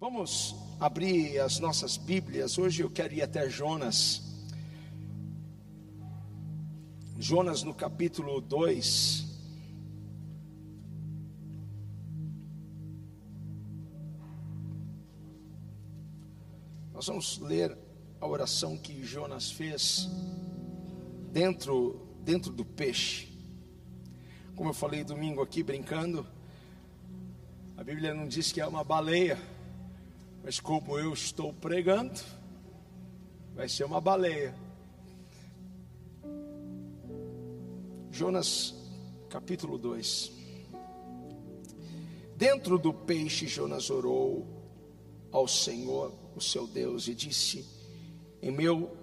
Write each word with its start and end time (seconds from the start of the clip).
Vamos 0.00 0.56
abrir 0.80 1.38
as 1.40 1.58
nossas 1.58 1.98
Bíblias. 1.98 2.56
Hoje 2.56 2.82
eu 2.82 2.88
quero 2.88 3.12
ir 3.12 3.20
até 3.20 3.50
Jonas. 3.50 4.22
Jonas 7.18 7.62
no 7.62 7.74
capítulo 7.74 8.40
2. 8.40 9.26
Nós 16.94 17.06
vamos 17.06 17.36
ler 17.36 17.76
a 18.18 18.26
oração 18.26 18.78
que 18.78 19.04
Jonas 19.04 19.50
fez 19.50 20.08
dentro 21.30 22.08
dentro 22.24 22.50
do 22.50 22.64
peixe. 22.64 23.28
Como 24.56 24.70
eu 24.70 24.74
falei 24.74 25.04
domingo 25.04 25.42
aqui 25.42 25.62
brincando, 25.62 26.26
a 27.76 27.84
Bíblia 27.84 28.14
não 28.14 28.26
diz 28.26 28.50
que 28.50 28.62
é 28.62 28.66
uma 28.66 28.82
baleia, 28.82 29.38
mas 30.42 30.58
como 30.58 30.98
eu 30.98 31.12
estou 31.12 31.52
pregando, 31.52 32.20
vai 33.54 33.68
ser 33.68 33.84
uma 33.84 34.00
baleia. 34.00 34.54
Jonas 38.10 38.74
capítulo 39.28 39.78
2. 39.78 40.32
Dentro 42.36 42.78
do 42.78 42.92
peixe, 42.92 43.46
Jonas 43.46 43.90
orou 43.90 44.46
ao 45.30 45.46
Senhor, 45.46 46.12
o 46.34 46.40
seu 46.40 46.66
Deus, 46.66 47.06
e 47.06 47.14
disse: 47.14 47.64
Em 48.42 48.50
meu 48.50 48.96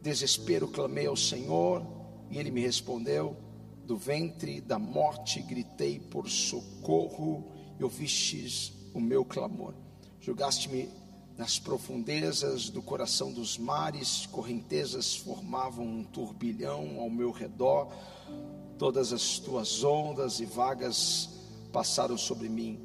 desespero 0.00 0.68
clamei 0.68 1.06
ao 1.06 1.16
Senhor, 1.16 1.84
e 2.30 2.38
ele 2.38 2.50
me 2.50 2.60
respondeu: 2.60 3.36
Do 3.84 3.96
ventre 3.96 4.60
da 4.60 4.78
morte 4.78 5.40
gritei 5.42 5.98
por 5.98 6.28
socorro, 6.28 7.50
e 7.80 7.82
ouvistes 7.82 8.72
o 8.94 9.00
meu 9.00 9.24
clamor. 9.24 9.81
Julgaste-me 10.22 10.88
nas 11.36 11.58
profundezas 11.58 12.70
do 12.70 12.80
coração 12.80 13.32
dos 13.32 13.58
mares, 13.58 14.24
correntezas 14.26 15.16
formavam 15.16 15.84
um 15.84 16.04
turbilhão 16.04 17.00
ao 17.00 17.10
meu 17.10 17.32
redor, 17.32 17.92
todas 18.78 19.12
as 19.12 19.40
tuas 19.40 19.82
ondas 19.82 20.38
e 20.38 20.44
vagas 20.44 21.28
passaram 21.72 22.16
sobre 22.16 22.48
mim. 22.48 22.78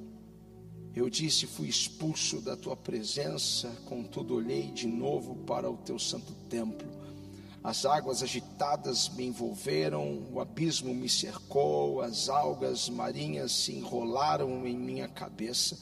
Eu 0.96 1.12
disse: 1.12 1.46
Fui 1.46 1.68
expulso 1.68 2.42
da 2.42 2.58
tua 2.58 2.76
presença, 2.76 3.70
contudo 3.86 4.34
olhei 4.34 4.72
de 4.72 4.88
novo 4.88 5.36
para 5.46 5.70
o 5.70 5.78
teu 5.78 6.00
santo 6.00 6.34
templo. 6.50 6.90
As 7.64 7.86
águas 7.86 8.24
agitadas 8.24 9.10
me 9.10 9.26
envolveram, 9.28 10.26
o 10.34 10.40
abismo 10.40 10.92
me 10.92 11.08
cercou, 11.08 12.02
as 12.02 12.30
algas 12.30 12.90
marinhas 12.90 13.52
se 13.52 13.74
enrolaram 13.74 14.66
em 14.66 14.76
minha 14.76 15.08
cabeça. 15.08 15.78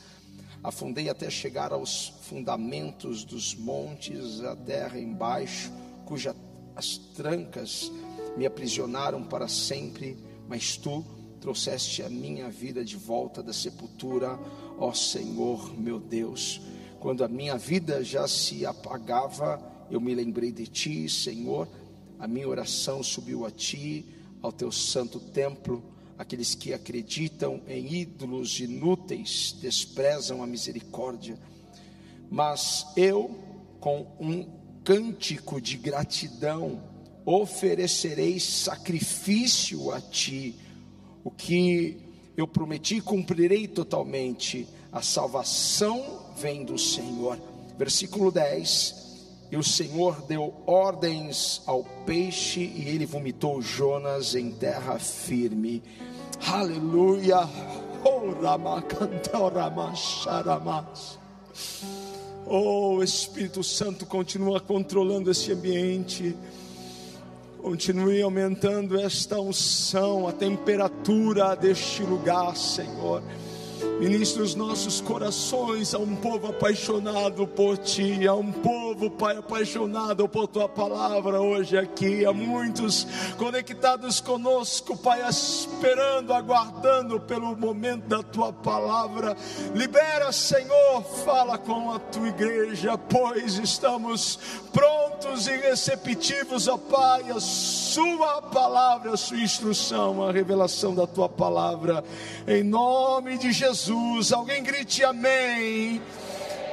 Afundei 0.66 1.10
até 1.10 1.30
chegar 1.30 1.72
aos 1.72 2.08
fundamentos 2.24 3.24
dos 3.24 3.54
montes, 3.54 4.42
a 4.42 4.56
terra 4.56 5.00
embaixo, 5.00 5.72
cujas 6.06 6.36
as 6.76 6.98
trancas 6.98 7.92
me 8.36 8.48
aprisionaram 8.48 9.24
para 9.24 9.48
sempre, 9.48 10.18
mas 10.48 10.76
tu 10.76 11.06
trouxeste 11.40 12.02
a 12.02 12.10
minha 12.10 12.50
vida 12.50 12.84
de 12.84 12.98
volta 12.98 13.44
da 13.44 13.54
sepultura, 13.54 14.40
ó 14.80 14.92
Senhor 14.92 15.80
meu 15.80 16.00
Deus. 16.00 16.60
Quando 17.00 17.24
a 17.24 17.28
minha 17.28 17.60
vida 17.60 18.04
já 18.04 18.28
se 18.28 18.66
apagava, 18.66 19.62
eu 19.92 20.02
me 20.02 20.16
lembrei 20.16 20.52
de 20.52 20.66
ti, 20.66 21.08
Senhor. 21.08 21.68
A 22.18 22.28
minha 22.28 22.50
oração 22.50 23.04
subiu 23.04 23.46
a 23.46 23.52
ti, 23.52 24.04
ao 24.42 24.52
teu 24.52 24.72
santo 24.72 25.20
templo. 25.20 25.84
Aqueles 26.18 26.56
que 26.56 26.74
acreditam 26.74 27.62
em 27.68 27.94
ídolos 27.94 28.60
inúteis 28.60 29.56
desprezam 29.62 30.42
a 30.42 30.48
misericórdia. 30.48 31.38
Mas 32.30 32.88
eu, 32.96 33.38
com 33.80 34.08
um 34.20 34.48
cântico 34.84 35.60
de 35.60 35.78
gratidão, 35.78 36.82
oferecerei 37.26 38.40
sacrifício 38.40 39.92
a 39.92 40.00
ti. 40.00 40.56
O 41.24 41.32
que 41.32 41.98
eu 42.38 42.48
prometi, 42.48 43.02
cumprirei 43.02 43.68
totalmente. 43.68 44.68
A 44.92 45.02
salvação 45.02 46.34
vem 46.38 46.64
do 46.64 46.78
Senhor. 46.78 47.38
Versículo 47.78 48.32
10. 48.32 49.05
E 49.56 49.58
o 49.58 49.64
Senhor 49.64 50.22
deu 50.24 50.54
ordens 50.68 51.62
ao 51.66 51.82
peixe 52.06 52.60
e 52.60 52.90
ele 52.90 53.06
vomitou 53.06 53.62
Jonas 53.62 54.36
em 54.36 54.52
terra 54.52 55.00
firme. 55.00 55.82
Aleluia. 56.46 57.48
Oh, 62.46 63.02
Espírito 63.02 63.64
Santo 63.64 64.06
continua 64.06 64.60
controlando 64.60 65.32
esse 65.32 65.54
ambiente. 65.54 66.36
Continue 67.62 68.22
aumentando 68.24 69.00
esta 69.00 69.40
unção, 69.40 70.28
a 70.28 70.34
temperatura 70.34 71.56
deste 71.56 72.04
lugar, 72.04 72.58
Senhor. 72.58 73.24
Ministra 74.00 74.44
os 74.44 74.56
nossos 74.56 75.00
corações 75.00 75.94
a 75.94 75.98
um 75.98 76.18
povo 76.18 76.48
apaixonado 76.48 77.48
por 77.48 77.78
Ti, 77.78 78.28
a 78.28 78.34
um 78.34 78.52
povo, 78.52 79.10
Pai, 79.10 79.38
apaixonado 79.38 80.28
por 80.28 80.48
Tua 80.48 80.68
palavra 80.68 81.40
hoje 81.40 81.78
aqui, 81.78 82.26
a 82.26 82.34
muitos 82.34 83.08
conectados 83.38 84.20
conosco, 84.20 84.98
Pai, 84.98 85.22
esperando, 85.30 86.34
aguardando 86.34 87.22
pelo 87.22 87.56
momento 87.56 88.06
da 88.08 88.22
Tua 88.22 88.52
palavra. 88.52 89.36
Libera, 89.74 90.30
Senhor, 90.34 91.02
fala 91.24 91.58
com 91.58 91.94
a 91.94 92.00
Tua 92.00 92.28
igreja, 92.28 92.98
pois 92.98 93.58
estamos 93.58 94.38
prontos 94.74 95.05
e 95.26 95.58
receptivos, 95.58 96.68
ó 96.68 96.78
Pai, 96.78 97.32
a 97.32 97.40
Sua 97.40 98.42
palavra, 98.44 99.14
a 99.14 99.18
Sua 99.18 99.38
instrução, 99.38 100.22
a 100.22 100.32
revelação 100.32 100.94
da 100.94 101.08
Tua 101.08 101.28
palavra, 101.28 102.04
em 102.48 102.64
nome 102.64 103.38
de. 103.38 103.56
Jesus. 103.56 104.32
Alguém 104.32 104.62
grite 104.62 105.04
amém. 105.04 106.02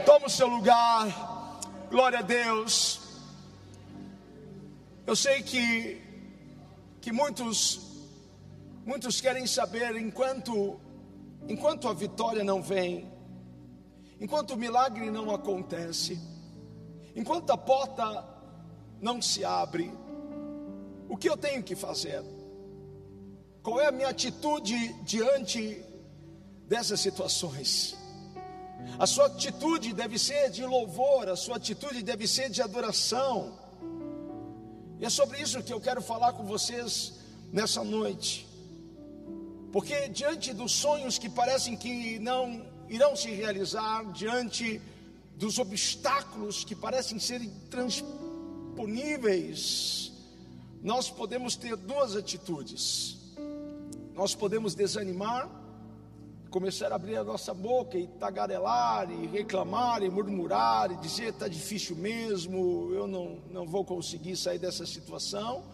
Toma 0.05 0.27
o 0.27 0.31
seu 0.31 0.49
lugar. 0.49 1.61
Glória 1.91 2.19
a 2.19 2.23
Deus. 2.23 3.01
Eu 5.07 5.17
sei 5.17 5.43
que 5.43 6.01
que 7.01 7.13
muitos 7.13 7.81
muitos 8.85 9.21
querem 9.21 9.47
saber 9.47 9.97
enquanto 9.97 10.79
enquanto 11.49 11.89
a 11.89 11.93
vitória 11.93 12.45
não 12.45 12.63
vem, 12.63 13.11
enquanto 14.21 14.53
o 14.53 14.57
milagre 14.57 15.11
não 15.11 15.35
acontece, 15.35 16.21
enquanto 17.17 17.51
a 17.51 17.57
porta 17.57 18.32
não 19.03 19.21
se 19.21 19.45
abre, 19.45 19.93
o 21.09 21.17
que 21.17 21.29
eu 21.29 21.37
tenho 21.37 21.63
que 21.63 21.77
fazer? 21.77 22.23
Qual 23.63 23.79
é 23.79 23.87
a 23.87 23.93
minha 23.93 24.09
atitude 24.09 24.77
diante 25.03 25.85
dessas 26.73 27.01
situações. 27.01 27.95
A 28.99 29.07
sua 29.07 29.27
atitude 29.27 29.93
deve 29.93 30.19
ser 30.19 30.49
de 30.51 30.65
louvor, 30.65 31.29
a 31.29 31.37
sua 31.37 31.57
atitude 31.57 32.03
deve 32.03 32.27
ser 32.27 32.49
de 32.49 32.63
adoração. 32.63 33.59
E 34.99 35.05
é 35.05 35.11
sobre 35.11 35.39
isso 35.43 35.63
que 35.63 35.73
eu 35.73 35.81
quero 35.81 36.01
falar 36.01 36.33
com 36.33 36.45
vocês 36.45 37.15
nessa 37.53 37.85
noite. 37.85 38.49
Porque 39.71 40.09
diante 40.09 40.55
dos 40.55 40.73
sonhos 40.73 41.19
que 41.19 41.29
parecem 41.29 41.77
que 41.77 42.19
não 42.19 42.65
irão 42.89 43.15
se 43.15 43.31
realizar, 43.31 44.11
diante 44.13 44.81
dos 45.37 45.59
obstáculos 45.59 46.65
que 46.65 46.75
parecem 46.75 47.19
ser 47.19 47.43
intransponíveis, 48.73 50.13
nós 50.83 51.11
podemos 51.11 51.57
ter 51.57 51.77
duas 51.77 52.17
atitudes. 52.17 53.19
Nós 54.15 54.35
podemos 54.35 54.75
desanimar 54.75 55.63
começar 56.51 56.93
a 56.93 56.97
abrir 56.97 57.17
a 57.17 57.25
nossa 57.25 57.55
boca 57.55 57.97
e 57.97 58.07
tagarelar, 58.07 59.11
e 59.11 59.27
reclamar, 59.27 60.03
e 60.03 60.11
murmurar, 60.11 60.93
e 60.93 60.97
dizer: 60.97 61.31
está 61.31 61.49
difícil 61.49 61.97
mesmo, 61.97 62.91
eu 62.93 63.07
não, 63.07 63.39
não 63.51 63.67
vou 63.67 63.85
conseguir 63.85 64.37
sair 64.37 64.59
dessa 64.59 64.85
situação. 64.85 65.65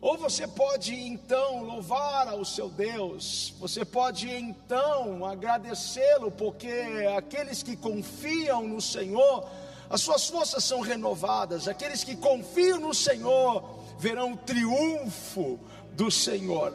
Ou 0.00 0.16
você 0.16 0.46
pode 0.46 0.94
então 0.94 1.64
louvar 1.64 2.28
ao 2.28 2.44
seu 2.44 2.68
Deus, 2.68 3.52
você 3.58 3.84
pode 3.84 4.30
então 4.30 5.26
agradecê-lo, 5.26 6.30
porque 6.30 6.70
aqueles 7.16 7.64
que 7.64 7.76
confiam 7.76 8.68
no 8.68 8.80
Senhor, 8.80 9.50
as 9.90 10.00
suas 10.00 10.28
forças 10.28 10.64
são 10.64 10.80
renovadas, 10.80 11.68
aqueles 11.68 12.04
que 12.04 12.16
confiam 12.16 12.78
no 12.78 12.94
Senhor 12.94 13.78
verão 13.98 14.32
o 14.32 14.36
triunfo 14.36 15.58
do 15.92 16.10
Senhor. 16.10 16.74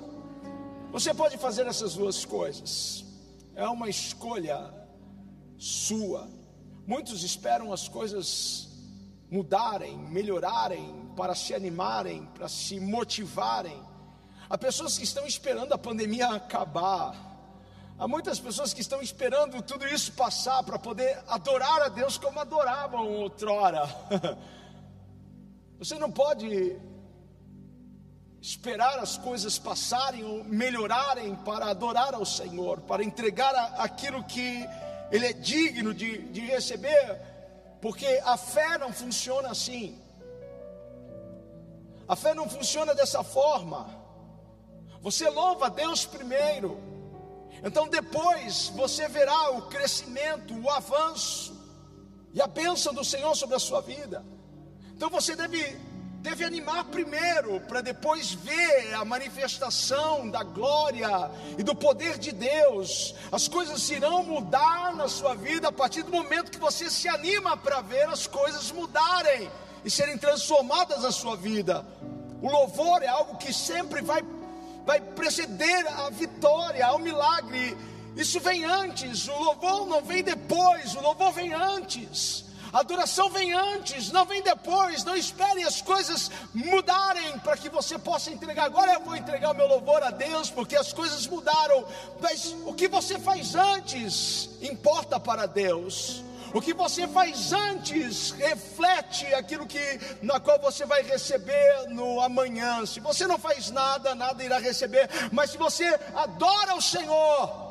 Você 0.91 1.13
pode 1.13 1.37
fazer 1.37 1.65
essas 1.67 1.95
duas 1.95 2.25
coisas 2.25 3.03
é 3.55 3.67
uma 3.67 3.89
escolha 3.89 4.73
sua. 5.57 6.29
Muitos 6.85 7.23
esperam 7.23 7.71
as 7.71 7.87
coisas 7.87 8.69
mudarem, 9.29 9.97
melhorarem, 9.97 11.11
para 11.15 11.35
se 11.35 11.53
animarem, 11.53 12.25
para 12.33 12.49
se 12.49 12.79
motivarem. 12.79 13.81
Há 14.49 14.57
pessoas 14.57 14.97
que 14.97 15.03
estão 15.03 15.25
esperando 15.25 15.73
a 15.73 15.77
pandemia 15.77 16.27
acabar. 16.27 17.32
Há 17.97 18.07
muitas 18.07 18.39
pessoas 18.39 18.73
que 18.73 18.81
estão 18.81 19.01
esperando 19.01 19.61
tudo 19.61 19.87
isso 19.87 20.13
passar 20.13 20.63
para 20.63 20.79
poder 20.79 21.23
adorar 21.27 21.83
a 21.83 21.89
Deus 21.89 22.17
como 22.17 22.39
adoravam 22.39 23.07
outrora. 23.07 23.83
Você 25.77 25.97
não 25.99 26.11
pode 26.11 26.75
esperar 28.41 28.97
as 28.97 29.15
coisas 29.17 29.59
passarem 29.59 30.23
ou 30.23 30.43
melhorarem 30.43 31.35
para 31.35 31.67
adorar 31.67 32.15
ao 32.15 32.25
Senhor, 32.25 32.81
para 32.81 33.03
entregar 33.03 33.53
aquilo 33.77 34.23
que 34.23 34.67
Ele 35.11 35.27
é 35.27 35.33
digno 35.33 35.93
de, 35.93 36.17
de 36.29 36.41
receber, 36.41 37.21
porque 37.79 38.07
a 38.25 38.35
fé 38.35 38.77
não 38.79 38.91
funciona 38.91 39.49
assim. 39.49 40.01
A 42.07 42.15
fé 42.15 42.33
não 42.33 42.49
funciona 42.49 42.95
dessa 42.95 43.23
forma. 43.23 43.87
Você 44.99 45.29
louva 45.29 45.69
Deus 45.69 46.05
primeiro 46.05 46.92
então 47.63 47.87
depois 47.87 48.71
você 48.75 49.07
verá 49.07 49.51
o 49.51 49.63
crescimento, 49.63 50.53
o 50.59 50.69
avanço 50.69 51.53
e 52.33 52.41
a 52.41 52.47
bênção 52.47 52.93
do 52.93 53.05
Senhor 53.05 53.33
sobre 53.35 53.55
a 53.55 53.59
sua 53.59 53.81
vida. 53.81 54.25
Então 54.95 55.09
você 55.09 55.35
deve, 55.35 55.77
deve 56.19 56.43
animar 56.43 56.83
primeiro, 56.85 57.61
para 57.61 57.79
depois 57.79 58.33
ver 58.33 58.93
a 58.95 59.05
manifestação 59.05 60.29
da 60.29 60.43
glória 60.43 61.31
e 61.57 61.63
do 61.63 61.73
poder 61.73 62.17
de 62.17 62.33
Deus. 62.33 63.15
As 63.31 63.47
coisas 63.47 63.89
irão 63.89 64.23
mudar 64.23 64.93
na 64.95 65.07
sua 65.07 65.33
vida 65.33 65.69
a 65.69 65.71
partir 65.71 66.03
do 66.03 66.11
momento 66.11 66.51
que 66.51 66.59
você 66.59 66.89
se 66.89 67.07
anima 67.07 67.55
para 67.55 67.79
ver 67.81 68.09
as 68.09 68.27
coisas 68.27 68.71
mudarem 68.71 69.49
e 69.85 69.89
serem 69.89 70.17
transformadas 70.17 71.03
na 71.03 71.11
sua 71.11 71.37
vida. 71.37 71.85
O 72.41 72.49
louvor 72.51 73.01
é 73.01 73.07
algo 73.07 73.37
que 73.37 73.53
sempre 73.53 74.01
vai 74.01 74.21
vai 74.85 74.99
preceder 74.99 75.87
a 75.87 76.09
vitória, 76.09 76.85
ao 76.85 76.99
milagre. 76.99 77.77
Isso 78.15 78.39
vem 78.39 78.63
antes, 78.63 79.27
o 79.27 79.37
louvor 79.37 79.87
não 79.87 80.01
vem 80.01 80.23
depois, 80.23 80.93
o 80.95 81.01
louvor 81.01 81.31
vem 81.31 81.53
antes. 81.53 82.45
A 82.73 82.79
adoração 82.79 83.29
vem 83.29 83.53
antes, 83.53 84.11
não 84.11 84.25
vem 84.25 84.41
depois. 84.41 85.03
Não 85.03 85.15
espere 85.15 85.63
as 85.63 85.79
coisas 85.79 86.31
mudarem 86.55 87.37
para 87.37 87.55
que 87.55 87.69
você 87.69 87.99
possa 87.99 88.31
entregar. 88.31 88.65
Agora 88.65 88.93
eu 88.93 88.99
vou 89.01 89.15
entregar 89.15 89.51
o 89.51 89.55
meu 89.55 89.67
louvor 89.67 90.01
a 90.01 90.09
Deus, 90.09 90.49
porque 90.49 90.75
as 90.75 90.91
coisas 90.91 91.27
mudaram. 91.27 91.85
Mas 92.19 92.55
o 92.65 92.73
que 92.73 92.87
você 92.87 93.19
faz 93.19 93.53
antes 93.53 94.49
importa 94.59 95.19
para 95.19 95.45
Deus. 95.45 96.23
O 96.53 96.61
que 96.61 96.73
você 96.73 97.07
faz 97.07 97.51
antes 97.51 98.31
reflete 98.31 99.25
aquilo 99.33 99.65
que 99.65 99.99
na 100.21 100.39
qual 100.39 100.59
você 100.59 100.85
vai 100.85 101.01
receber 101.01 101.87
no 101.89 102.21
amanhã. 102.21 102.85
Se 102.85 102.99
você 102.99 103.25
não 103.25 103.39
faz 103.39 103.71
nada, 103.71 104.13
nada 104.13 104.43
irá 104.43 104.59
receber. 104.59 105.09
Mas 105.31 105.49
se 105.49 105.57
você 105.57 105.99
adora 106.13 106.75
o 106.75 106.81
Senhor, 106.81 107.63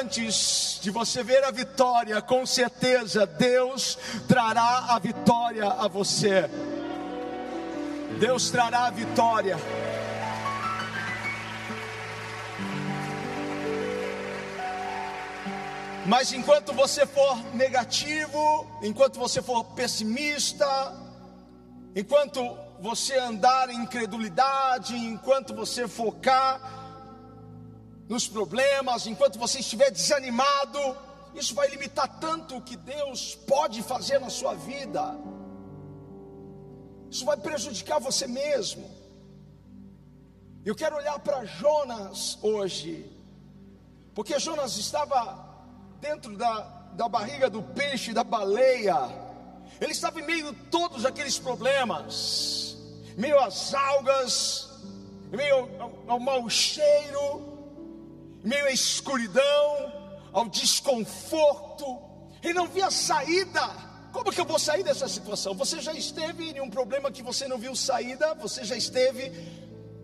antes 0.00 0.78
de 0.82 0.90
você 0.90 1.22
ver 1.22 1.42
a 1.42 1.50
vitória, 1.50 2.20
com 2.20 2.44
certeza 2.44 3.26
Deus 3.26 3.98
trará 4.28 4.86
a 4.90 4.98
vitória 4.98 5.66
a 5.66 5.88
você. 5.88 6.50
Deus 8.18 8.50
trará 8.50 8.86
a 8.86 8.90
vitória. 8.90 9.56
Mas 16.08 16.32
enquanto 16.32 16.72
você 16.72 17.04
for 17.04 17.36
negativo, 17.54 18.66
enquanto 18.82 19.18
você 19.18 19.42
for 19.42 19.62
pessimista, 19.74 20.66
enquanto 21.94 22.40
você 22.80 23.18
andar 23.18 23.68
em 23.68 23.82
incredulidade, 23.82 24.96
enquanto 24.96 25.54
você 25.54 25.86
focar 25.86 26.58
nos 28.08 28.26
problemas, 28.26 29.06
enquanto 29.06 29.38
você 29.38 29.58
estiver 29.58 29.90
desanimado, 29.90 30.96
isso 31.34 31.54
vai 31.54 31.68
limitar 31.68 32.18
tanto 32.18 32.56
o 32.56 32.62
que 32.62 32.78
Deus 32.78 33.34
pode 33.46 33.82
fazer 33.82 34.18
na 34.18 34.30
sua 34.30 34.54
vida. 34.54 35.14
Isso 37.10 37.26
vai 37.26 37.36
prejudicar 37.36 38.00
você 38.00 38.26
mesmo. 38.26 38.90
Eu 40.64 40.74
quero 40.74 40.96
olhar 40.96 41.18
para 41.18 41.44
Jonas 41.44 42.38
hoje, 42.40 43.12
porque 44.14 44.38
Jonas 44.38 44.78
estava 44.78 45.47
dentro 46.00 46.36
da, 46.36 46.60
da 46.92 47.08
barriga 47.08 47.50
do 47.50 47.62
peixe, 47.62 48.12
da 48.12 48.24
baleia. 48.24 48.96
Ele 49.80 49.92
estava 49.92 50.20
em 50.20 50.24
meio 50.24 50.48
a 50.48 50.54
todos 50.70 51.04
aqueles 51.04 51.38
problemas, 51.38 52.76
meio 53.16 53.38
às 53.40 53.74
algas, 53.74 54.70
meio 55.30 55.68
ao, 55.78 55.92
ao 56.06 56.20
mau 56.20 56.48
cheiro, 56.48 57.58
meio 58.42 58.66
à 58.66 58.70
escuridão, 58.70 59.92
ao 60.32 60.48
desconforto. 60.48 61.98
Ele 62.42 62.54
não 62.54 62.66
via 62.66 62.90
saída. 62.90 63.88
Como 64.12 64.32
que 64.32 64.40
eu 64.40 64.44
vou 64.44 64.58
sair 64.58 64.82
dessa 64.82 65.06
situação? 65.06 65.54
Você 65.54 65.80
já 65.80 65.92
esteve 65.92 66.50
em 66.50 66.60
um 66.60 66.70
problema 66.70 67.10
que 67.10 67.22
você 67.22 67.46
não 67.46 67.58
viu 67.58 67.76
saída? 67.76 68.34
Você 68.34 68.64
já 68.64 68.76
esteve? 68.76 69.30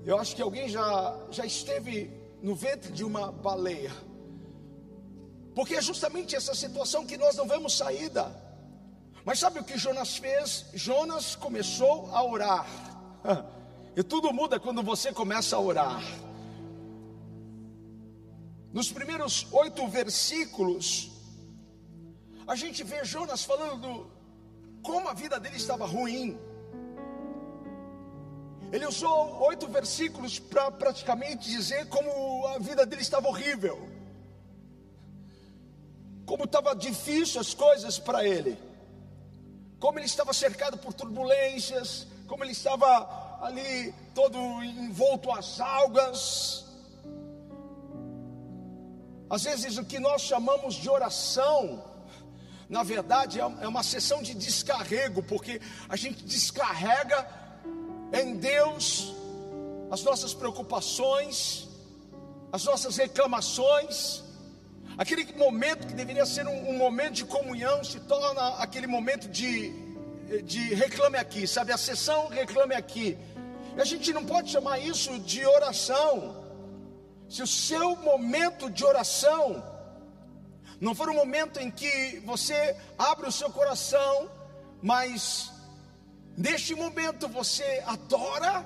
Eu 0.04 0.18
acho 0.18 0.36
que 0.36 0.42
alguém 0.42 0.68
já 0.68 1.16
já 1.30 1.46
esteve 1.46 2.10
no 2.42 2.54
ventre 2.54 2.92
de 2.92 3.02
uma 3.02 3.32
baleia. 3.32 3.90
Porque 5.54 5.76
é 5.76 5.82
justamente 5.82 6.34
essa 6.34 6.54
situação 6.54 7.06
que 7.06 7.16
nós 7.16 7.36
não 7.36 7.46
vemos 7.46 7.76
saída. 7.76 8.34
Mas 9.24 9.38
sabe 9.38 9.60
o 9.60 9.64
que 9.64 9.78
Jonas 9.78 10.16
fez? 10.16 10.66
Jonas 10.74 11.34
começou 11.36 12.10
a 12.12 12.22
orar. 12.24 12.66
E 13.96 14.02
tudo 14.02 14.32
muda 14.32 14.58
quando 14.58 14.82
você 14.82 15.12
começa 15.12 15.54
a 15.54 15.60
orar. 15.60 16.02
Nos 18.72 18.90
primeiros 18.90 19.46
oito 19.52 19.86
versículos, 19.86 21.12
a 22.44 22.56
gente 22.56 22.82
vê 22.82 23.04
Jonas 23.04 23.44
falando 23.44 23.76
do, 23.80 24.10
como 24.82 25.08
a 25.08 25.14
vida 25.14 25.38
dele 25.38 25.58
estava 25.58 25.86
ruim. 25.86 26.36
Ele 28.72 28.84
usou 28.84 29.40
oito 29.44 29.68
versículos 29.68 30.40
para 30.40 30.72
praticamente 30.72 31.48
dizer 31.48 31.88
como 31.88 32.48
a 32.48 32.58
vida 32.58 32.84
dele 32.84 33.02
estava 33.02 33.28
horrível 33.28 33.93
como 36.34 36.46
estava 36.46 36.74
difícil 36.74 37.40
as 37.40 37.54
coisas 37.54 37.96
para 37.96 38.26
ele, 38.26 38.58
como 39.78 40.00
ele 40.00 40.06
estava 40.06 40.32
cercado 40.32 40.76
por 40.76 40.92
turbulências, 40.92 42.08
como 42.26 42.42
ele 42.42 42.50
estava 42.50 43.38
ali 43.40 43.94
todo 44.12 44.36
envolto 44.64 45.30
às 45.30 45.60
algas. 45.60 46.64
Às 49.30 49.44
vezes 49.44 49.78
o 49.78 49.84
que 49.84 50.00
nós 50.00 50.22
chamamos 50.22 50.74
de 50.74 50.90
oração, 50.90 51.84
na 52.68 52.82
verdade 52.82 53.38
é, 53.38 53.44
é 53.44 53.68
uma 53.68 53.84
sessão 53.84 54.20
de 54.20 54.34
descarrego, 54.34 55.22
porque 55.22 55.60
a 55.88 55.94
gente 55.94 56.24
descarrega 56.24 57.28
em 58.12 58.34
Deus 58.34 59.14
as 59.88 60.02
nossas 60.02 60.34
preocupações, 60.34 61.68
as 62.50 62.64
nossas 62.64 62.96
reclamações, 62.96 64.24
Aquele 64.96 65.24
momento 65.36 65.86
que 65.86 65.94
deveria 65.94 66.24
ser 66.24 66.46
um, 66.46 66.70
um 66.70 66.78
momento 66.78 67.14
de 67.14 67.24
comunhão 67.24 67.82
se 67.82 67.98
torna 68.00 68.48
aquele 68.58 68.86
momento 68.86 69.28
de, 69.28 69.72
de 70.44 70.74
reclame 70.74 71.16
aqui, 71.16 71.46
sabe? 71.46 71.72
A 71.72 71.76
sessão 71.76 72.28
reclame 72.28 72.74
aqui. 72.74 73.18
E 73.76 73.80
a 73.80 73.84
gente 73.84 74.12
não 74.12 74.24
pode 74.24 74.50
chamar 74.50 74.78
isso 74.78 75.18
de 75.18 75.44
oração. 75.44 76.44
Se 77.28 77.42
o 77.42 77.46
seu 77.46 77.96
momento 77.96 78.70
de 78.70 78.84
oração 78.84 79.74
não 80.80 80.94
for 80.94 81.08
um 81.08 81.14
momento 81.14 81.58
em 81.58 81.70
que 81.70 82.20
você 82.24 82.76
abre 82.98 83.28
o 83.28 83.32
seu 83.32 83.50
coração, 83.50 84.30
mas 84.82 85.50
neste 86.36 86.74
momento 86.74 87.26
você 87.26 87.82
adora, 87.86 88.64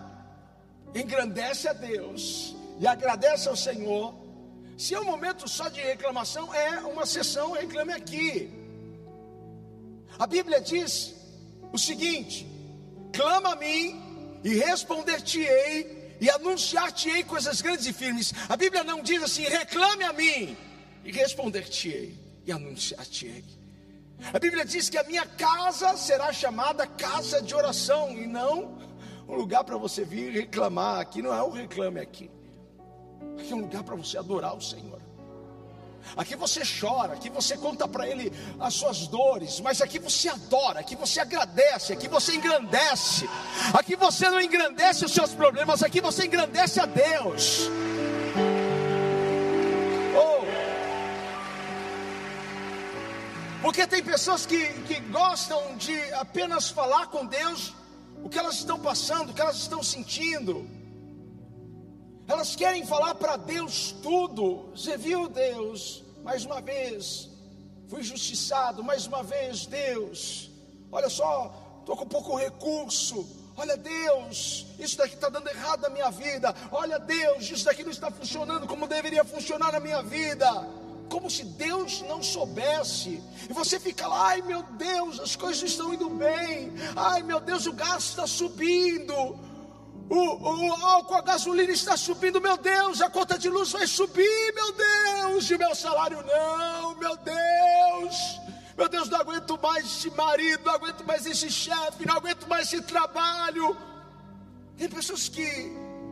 engrandece 0.94 1.68
a 1.68 1.72
Deus 1.72 2.56
e 2.80 2.86
agradece 2.86 3.48
ao 3.48 3.56
Senhor, 3.56 4.14
se 4.78 4.94
é 4.94 5.00
um 5.00 5.04
momento 5.04 5.48
só 5.48 5.68
de 5.68 5.80
reclamação, 5.80 6.54
é 6.54 6.78
uma 6.82 7.04
sessão 7.04 7.50
reclame 7.50 7.92
aqui. 7.92 8.48
A 10.16 10.24
Bíblia 10.24 10.60
diz 10.60 11.16
o 11.72 11.78
seguinte: 11.78 12.46
clama 13.12 13.54
a 13.54 13.56
mim 13.56 14.40
e 14.44 14.54
responder-te-ei 14.54 16.16
e 16.20 16.30
anunciar-te-ei 16.30 17.24
coisas 17.24 17.60
grandes 17.60 17.86
e 17.86 17.92
firmes. 17.92 18.32
A 18.48 18.56
Bíblia 18.56 18.84
não 18.84 19.02
diz 19.02 19.20
assim: 19.20 19.42
reclame 19.42 20.04
a 20.04 20.12
mim 20.12 20.56
e 21.04 21.10
responder-te-ei 21.10 22.16
e 22.46 22.52
anunciar-te-ei. 22.52 23.44
A 24.32 24.38
Bíblia 24.38 24.64
diz 24.64 24.88
que 24.88 24.96
a 24.96 25.02
minha 25.02 25.26
casa 25.26 25.96
será 25.96 26.32
chamada 26.32 26.86
casa 26.86 27.42
de 27.42 27.52
oração 27.52 28.16
e 28.16 28.28
não 28.28 28.78
um 29.26 29.34
lugar 29.34 29.64
para 29.64 29.76
você 29.76 30.04
vir 30.04 30.30
reclamar. 30.30 31.00
Aqui 31.00 31.20
não 31.20 31.34
é 31.34 31.42
o 31.42 31.50
reclame 31.50 31.98
aqui. 31.98 32.37
Aqui 33.38 33.52
é 33.52 33.56
um 33.56 33.60
lugar 33.60 33.82
para 33.82 33.94
você 33.94 34.18
adorar 34.18 34.56
o 34.56 34.60
Senhor. 34.60 35.00
Aqui 36.16 36.34
você 36.36 36.62
chora, 36.64 37.14
aqui 37.14 37.28
você 37.28 37.56
conta 37.56 37.86
para 37.86 38.08
Ele 38.08 38.32
as 38.58 38.74
suas 38.74 39.06
dores, 39.06 39.60
mas 39.60 39.80
aqui 39.80 39.98
você 39.98 40.28
adora, 40.28 40.80
aqui 40.80 40.96
você 40.96 41.20
agradece, 41.20 41.92
aqui 41.92 42.08
você 42.08 42.34
engrandece. 42.34 43.28
Aqui 43.74 43.94
você 43.96 44.30
não 44.30 44.40
engrandece 44.40 45.04
os 45.04 45.12
seus 45.12 45.32
problemas, 45.34 45.82
aqui 45.82 46.00
você 46.00 46.26
engrandece 46.26 46.80
a 46.80 46.86
Deus. 46.86 47.68
Oh, 50.16 50.44
Porque 53.62 53.86
tem 53.86 54.02
pessoas 54.02 54.46
que, 54.46 54.72
que 54.84 55.00
gostam 55.00 55.76
de 55.76 56.00
apenas 56.14 56.70
falar 56.70 57.08
com 57.08 57.26
Deus 57.26 57.74
o 58.22 58.28
que 58.28 58.38
elas 58.38 58.56
estão 58.56 58.78
passando, 58.78 59.30
o 59.30 59.34
que 59.34 59.40
elas 59.40 59.56
estão 59.56 59.82
sentindo. 59.82 60.77
Elas 62.28 62.54
querem 62.54 62.84
falar 62.84 63.14
para 63.14 63.36
Deus 63.36 63.92
tudo. 64.02 64.68
Você 64.76 64.98
viu, 64.98 65.30
Deus? 65.30 66.04
Mais 66.22 66.44
uma 66.44 66.60
vez, 66.60 67.30
fui 67.88 68.02
justiçado. 68.02 68.84
Mais 68.84 69.06
uma 69.06 69.22
vez, 69.22 69.64
Deus. 69.64 70.50
Olha 70.92 71.08
só, 71.08 71.78
estou 71.80 71.96
com 71.96 72.06
pouco 72.06 72.36
recurso. 72.36 73.26
Olha, 73.56 73.78
Deus, 73.78 74.66
isso 74.78 74.98
daqui 74.98 75.14
está 75.14 75.30
dando 75.30 75.48
errado 75.48 75.80
na 75.80 75.88
minha 75.88 76.10
vida. 76.10 76.54
Olha, 76.70 76.98
Deus, 76.98 77.50
isso 77.50 77.64
daqui 77.64 77.82
não 77.82 77.90
está 77.90 78.10
funcionando 78.10 78.66
como 78.66 78.86
deveria 78.86 79.24
funcionar 79.24 79.72
na 79.72 79.80
minha 79.80 80.02
vida 80.02 80.46
como 81.08 81.30
se 81.30 81.44
Deus 81.44 82.02
não 82.02 82.22
soubesse. 82.22 83.22
E 83.48 83.52
você 83.52 83.80
fica 83.80 84.06
lá, 84.06 84.28
ai 84.28 84.42
meu 84.42 84.62
Deus, 84.62 85.18
as 85.18 85.34
coisas 85.34 85.62
estão 85.70 85.92
indo 85.92 86.08
bem. 86.10 86.72
Ai 86.94 87.22
meu 87.22 87.40
Deus, 87.40 87.66
o 87.66 87.72
gás 87.72 88.04
está 88.04 88.26
subindo. 88.26 89.38
O, 90.10 90.16
o 90.16 90.86
álcool, 90.86 91.16
a 91.16 91.20
gasolina 91.20 91.70
está 91.70 91.96
subindo, 91.96 92.40
meu 92.40 92.56
Deus, 92.56 93.02
a 93.02 93.10
conta 93.10 93.38
de 93.38 93.50
luz 93.50 93.72
vai 93.72 93.86
subir, 93.86 94.54
meu 94.54 94.72
Deus, 94.72 95.50
e 95.50 95.58
meu 95.58 95.74
salário 95.74 96.24
não, 96.24 96.94
meu 96.96 97.16
Deus. 97.16 98.40
Meu 98.76 98.88
Deus, 98.88 99.08
não 99.08 99.20
aguento 99.20 99.58
mais 99.60 99.84
esse 99.84 100.10
marido, 100.10 100.64
não 100.64 100.74
aguento 100.74 101.04
mais 101.04 101.26
esse 101.26 101.50
chefe, 101.50 102.06
não 102.06 102.16
aguento 102.16 102.46
mais 102.46 102.72
esse 102.72 102.80
trabalho. 102.82 103.76
Tem 104.78 104.88
pessoas 104.88 105.28
que, 105.28 105.44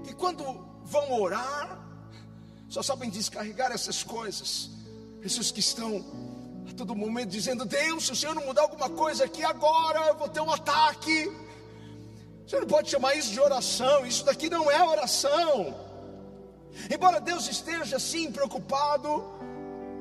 que 0.04 0.12
quando 0.14 0.44
vão 0.84 1.20
orar, 1.22 1.78
só 2.68 2.82
sabem 2.82 3.08
descarregar 3.08 3.72
essas 3.72 4.02
coisas. 4.02 4.68
Pessoas 5.22 5.50
que 5.50 5.60
estão 5.60 6.04
a 6.68 6.74
todo 6.74 6.94
momento 6.94 7.30
dizendo: 7.30 7.64
Deus, 7.64 8.06
se 8.06 8.12
o 8.12 8.16
Senhor 8.16 8.34
não 8.34 8.44
mudar 8.44 8.62
alguma 8.62 8.90
coisa 8.90 9.24
aqui 9.24 9.44
agora, 9.44 10.08
eu 10.08 10.16
vou 10.16 10.28
ter 10.28 10.40
um 10.40 10.50
ataque. 10.50 11.45
Você 12.46 12.60
não 12.60 12.66
pode 12.68 12.88
chamar 12.88 13.14
isso 13.16 13.32
de 13.32 13.40
oração, 13.40 14.06
isso 14.06 14.24
daqui 14.24 14.48
não 14.48 14.70
é 14.70 14.80
oração. 14.80 15.74
Embora 16.88 17.20
Deus 17.20 17.48
esteja 17.48 17.98
sim 17.98 18.30
preocupado 18.30 19.24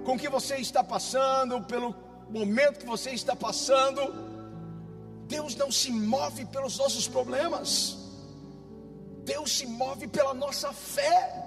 com 0.05 0.13
o 0.13 0.19
que 0.19 0.29
você 0.29 0.57
está 0.57 0.83
passando, 0.83 1.59
pelo 1.63 1.95
momento 2.29 2.81
que 2.81 2.85
você 2.85 3.09
está 3.11 3.35
passando, 3.35 4.13
Deus 5.27 5.55
não 5.55 5.71
se 5.71 5.91
move 5.91 6.45
pelos 6.45 6.77
nossos 6.77 7.07
problemas, 7.07 7.97
Deus 9.23 9.51
se 9.57 9.65
move 9.65 10.07
pela 10.07 10.35
nossa 10.35 10.71
fé. 10.71 11.43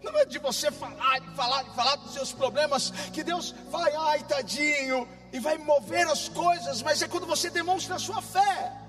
Não 0.00 0.16
é 0.16 0.24
de 0.24 0.38
você 0.38 0.70
falar, 0.70 1.18
e 1.18 1.34
falar, 1.34 1.64
e 1.64 1.70
falar 1.70 1.96
dos 1.96 2.12
seus 2.12 2.30
problemas, 2.30 2.90
que 3.12 3.24
Deus 3.24 3.52
vai, 3.68 3.92
ai 3.96 4.22
tadinho, 4.22 5.08
e 5.32 5.40
vai 5.40 5.58
mover 5.58 6.06
as 6.06 6.28
coisas, 6.28 6.82
mas 6.82 7.02
é 7.02 7.08
quando 7.08 7.26
você 7.26 7.50
demonstra 7.50 7.96
a 7.96 7.98
sua 7.98 8.22
fé. 8.22 8.83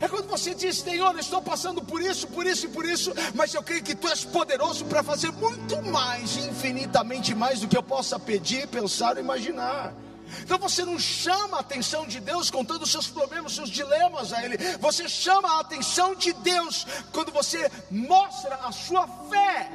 É 0.00 0.08
quando 0.08 0.28
você 0.28 0.54
diz, 0.54 0.78
Senhor, 0.78 1.16
estou 1.18 1.42
passando 1.42 1.82
por 1.82 2.00
isso, 2.00 2.26
por 2.26 2.46
isso 2.46 2.66
e 2.66 2.68
por 2.68 2.84
isso, 2.84 3.12
mas 3.34 3.54
eu 3.54 3.62
creio 3.62 3.82
que 3.82 3.94
Tu 3.94 4.08
és 4.08 4.24
poderoso 4.24 4.84
para 4.86 5.02
fazer 5.02 5.32
muito 5.32 5.80
mais, 5.82 6.36
infinitamente 6.36 7.34
mais 7.34 7.60
do 7.60 7.68
que 7.68 7.76
eu 7.76 7.82
possa 7.82 8.18
pedir, 8.18 8.66
pensar 8.68 9.16
ou 9.16 9.20
imaginar. 9.20 9.94
Então 10.40 10.58
você 10.58 10.84
não 10.84 10.98
chama 10.98 11.58
a 11.58 11.60
atenção 11.60 12.06
de 12.06 12.18
Deus 12.18 12.50
contando 12.50 12.82
os 12.82 12.90
seus 12.90 13.06
problemas, 13.06 13.54
seus 13.54 13.70
dilemas 13.70 14.32
a 14.32 14.42
Ele. 14.44 14.56
Você 14.80 15.08
chama 15.08 15.56
a 15.56 15.60
atenção 15.60 16.14
de 16.14 16.32
Deus 16.32 16.86
quando 17.12 17.30
você 17.30 17.70
mostra 17.90 18.56
a 18.56 18.72
sua 18.72 19.06
fé. 19.28 19.70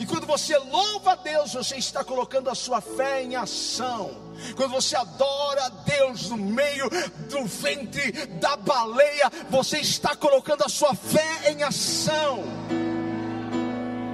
E 0.00 0.06
quando 0.06 0.26
você 0.26 0.56
louva 0.56 1.12
a 1.12 1.14
Deus, 1.14 1.52
você 1.52 1.76
está 1.76 2.02
colocando 2.02 2.48
a 2.48 2.54
sua 2.54 2.80
fé 2.80 3.22
em 3.22 3.36
ação. 3.36 4.32
Quando 4.56 4.70
você 4.70 4.96
adora 4.96 5.66
a 5.66 5.68
Deus 5.68 6.30
no 6.30 6.38
meio 6.38 6.88
do 7.28 7.44
ventre 7.44 8.10
da 8.40 8.56
baleia, 8.56 9.30
você 9.50 9.78
está 9.78 10.16
colocando 10.16 10.64
a 10.64 10.70
sua 10.70 10.94
fé 10.94 11.52
em 11.52 11.62
ação. 11.62 12.42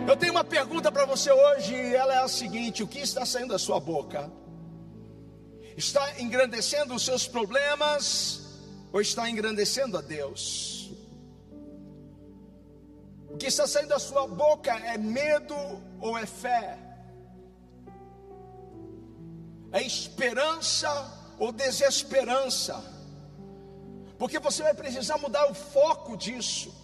Eu 0.08 0.16
tenho 0.16 0.32
uma 0.32 0.42
pergunta 0.42 0.90
para 0.90 1.04
você 1.04 1.30
hoje, 1.30 1.72
e 1.72 1.94
ela 1.94 2.14
é 2.14 2.18
a 2.18 2.28
seguinte: 2.28 2.82
o 2.82 2.88
que 2.88 2.98
está 2.98 3.24
saindo 3.24 3.52
da 3.52 3.58
sua 3.58 3.78
boca? 3.78 4.28
Está 5.76 6.20
engrandecendo 6.20 6.94
os 6.94 7.04
seus 7.04 7.28
problemas 7.28 8.40
ou 8.92 9.00
está 9.00 9.30
engrandecendo 9.30 9.96
a 9.96 10.00
Deus? 10.00 10.75
O 13.36 13.38
que 13.38 13.48
está 13.48 13.66
saindo 13.66 13.88
da 13.88 13.98
sua 13.98 14.26
boca 14.26 14.72
é 14.72 14.96
medo 14.96 15.54
ou 16.00 16.16
é 16.16 16.24
fé? 16.24 16.78
É 19.70 19.82
esperança 19.82 20.88
ou 21.38 21.52
desesperança? 21.52 22.82
Porque 24.18 24.38
você 24.38 24.62
vai 24.62 24.72
precisar 24.72 25.18
mudar 25.18 25.50
o 25.50 25.54
foco 25.54 26.16
disso. 26.16 26.74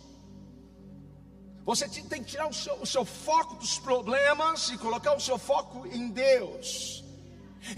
Você 1.64 1.88
tem 1.88 2.22
que 2.22 2.32
tirar 2.32 2.48
o 2.48 2.52
seu, 2.52 2.74
o 2.82 2.86
seu, 2.86 3.02
foco 3.02 3.54
dos 3.54 3.78
problemas 3.78 4.68
e 4.68 4.76
colocar 4.76 5.14
o 5.14 5.20
seu 5.20 5.38
foco 5.38 5.86
em 5.86 6.10
Deus. 6.10 7.02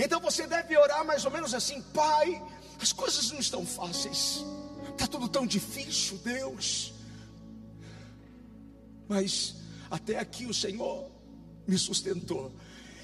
Então 0.00 0.18
você 0.18 0.48
deve 0.48 0.76
orar 0.76 1.04
mais 1.04 1.24
ou 1.24 1.30
menos 1.30 1.54
assim: 1.54 1.80
Pai, 1.80 2.42
as 2.82 2.92
coisas 2.92 3.30
não 3.30 3.38
estão 3.38 3.64
fáceis, 3.64 4.44
está 4.90 5.06
tudo 5.06 5.28
tão 5.28 5.46
difícil, 5.46 6.18
Deus. 6.24 6.93
Mas 9.08 9.56
até 9.90 10.18
aqui 10.18 10.46
o 10.46 10.54
Senhor 10.54 11.10
me 11.66 11.78
sustentou. 11.78 12.52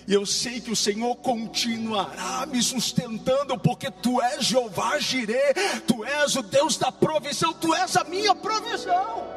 E 0.08 0.14
eu 0.14 0.26
sei 0.26 0.60
que 0.60 0.70
o 0.70 0.76
Senhor 0.76 1.14
continuará 1.16 2.46
me 2.46 2.62
sustentando, 2.62 3.58
porque 3.58 3.90
Tu 3.90 4.20
és 4.20 4.44
Jeová 4.44 4.98
Jireh, 4.98 5.54
Tu 5.86 6.04
és 6.04 6.36
o 6.36 6.42
Deus 6.42 6.76
da 6.76 6.90
provisão, 6.90 7.52
Tu 7.52 7.72
és 7.74 7.96
a 7.96 8.04
minha 8.04 8.34
provisão. 8.34 9.28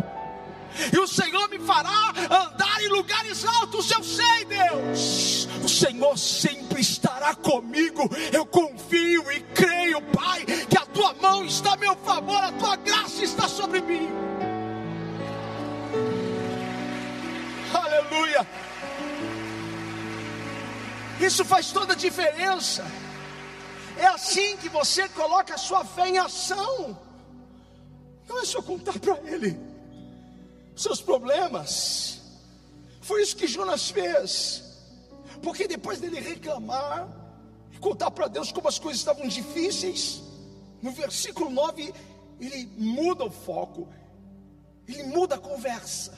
E 0.91 0.97
o 0.97 1.07
Senhor 1.07 1.47
me 1.49 1.59
fará 1.59 2.09
andar 2.25 2.81
em 2.81 2.87
lugares 2.87 3.45
altos, 3.45 3.91
eu 3.91 4.03
sei, 4.03 4.45
Deus. 4.45 5.47
O 5.63 5.69
Senhor 5.69 6.17
sempre 6.17 6.81
estará 6.81 7.35
comigo. 7.35 8.09
Eu 8.31 8.45
confio 8.45 9.31
e 9.31 9.41
creio, 9.53 10.01
Pai, 10.01 10.43
que 10.45 10.77
a 10.77 10.85
tua 10.87 11.13
mão 11.13 11.45
está 11.45 11.73
a 11.73 11.77
meu 11.77 11.95
favor, 11.97 12.43
a 12.43 12.51
tua 12.53 12.75
graça 12.77 13.23
está 13.23 13.47
sobre 13.47 13.81
mim. 13.81 14.09
Aleluia. 17.73 18.47
Isso 21.19 21.45
faz 21.45 21.71
toda 21.71 21.93
a 21.93 21.95
diferença. 21.95 22.85
É 23.97 24.05
assim 24.05 24.57
que 24.57 24.69
você 24.69 25.07
coloca 25.09 25.53
a 25.53 25.57
sua 25.57 25.85
fé 25.85 26.09
em 26.09 26.17
ação. 26.17 26.97
Não 28.27 28.41
é 28.41 28.45
só 28.45 28.61
contar 28.61 28.97
para 28.99 29.17
Ele 29.29 29.57
seus 30.75 31.01
problemas. 31.01 32.21
Foi 33.01 33.21
isso 33.21 33.35
que 33.35 33.47
Jonas 33.47 33.89
fez. 33.89 34.63
Porque 35.41 35.67
depois 35.67 35.99
dele 35.99 36.19
reclamar 36.19 37.07
e 37.71 37.77
contar 37.77 38.11
para 38.11 38.27
Deus 38.27 38.51
como 38.51 38.67
as 38.67 38.79
coisas 38.79 39.01
estavam 39.01 39.27
difíceis, 39.27 40.21
no 40.81 40.91
versículo 40.91 41.49
9, 41.49 41.93
ele 42.39 42.69
muda 42.77 43.25
o 43.25 43.31
foco, 43.31 43.87
ele 44.87 45.03
muda 45.03 45.35
a 45.35 45.39
conversa. 45.39 46.13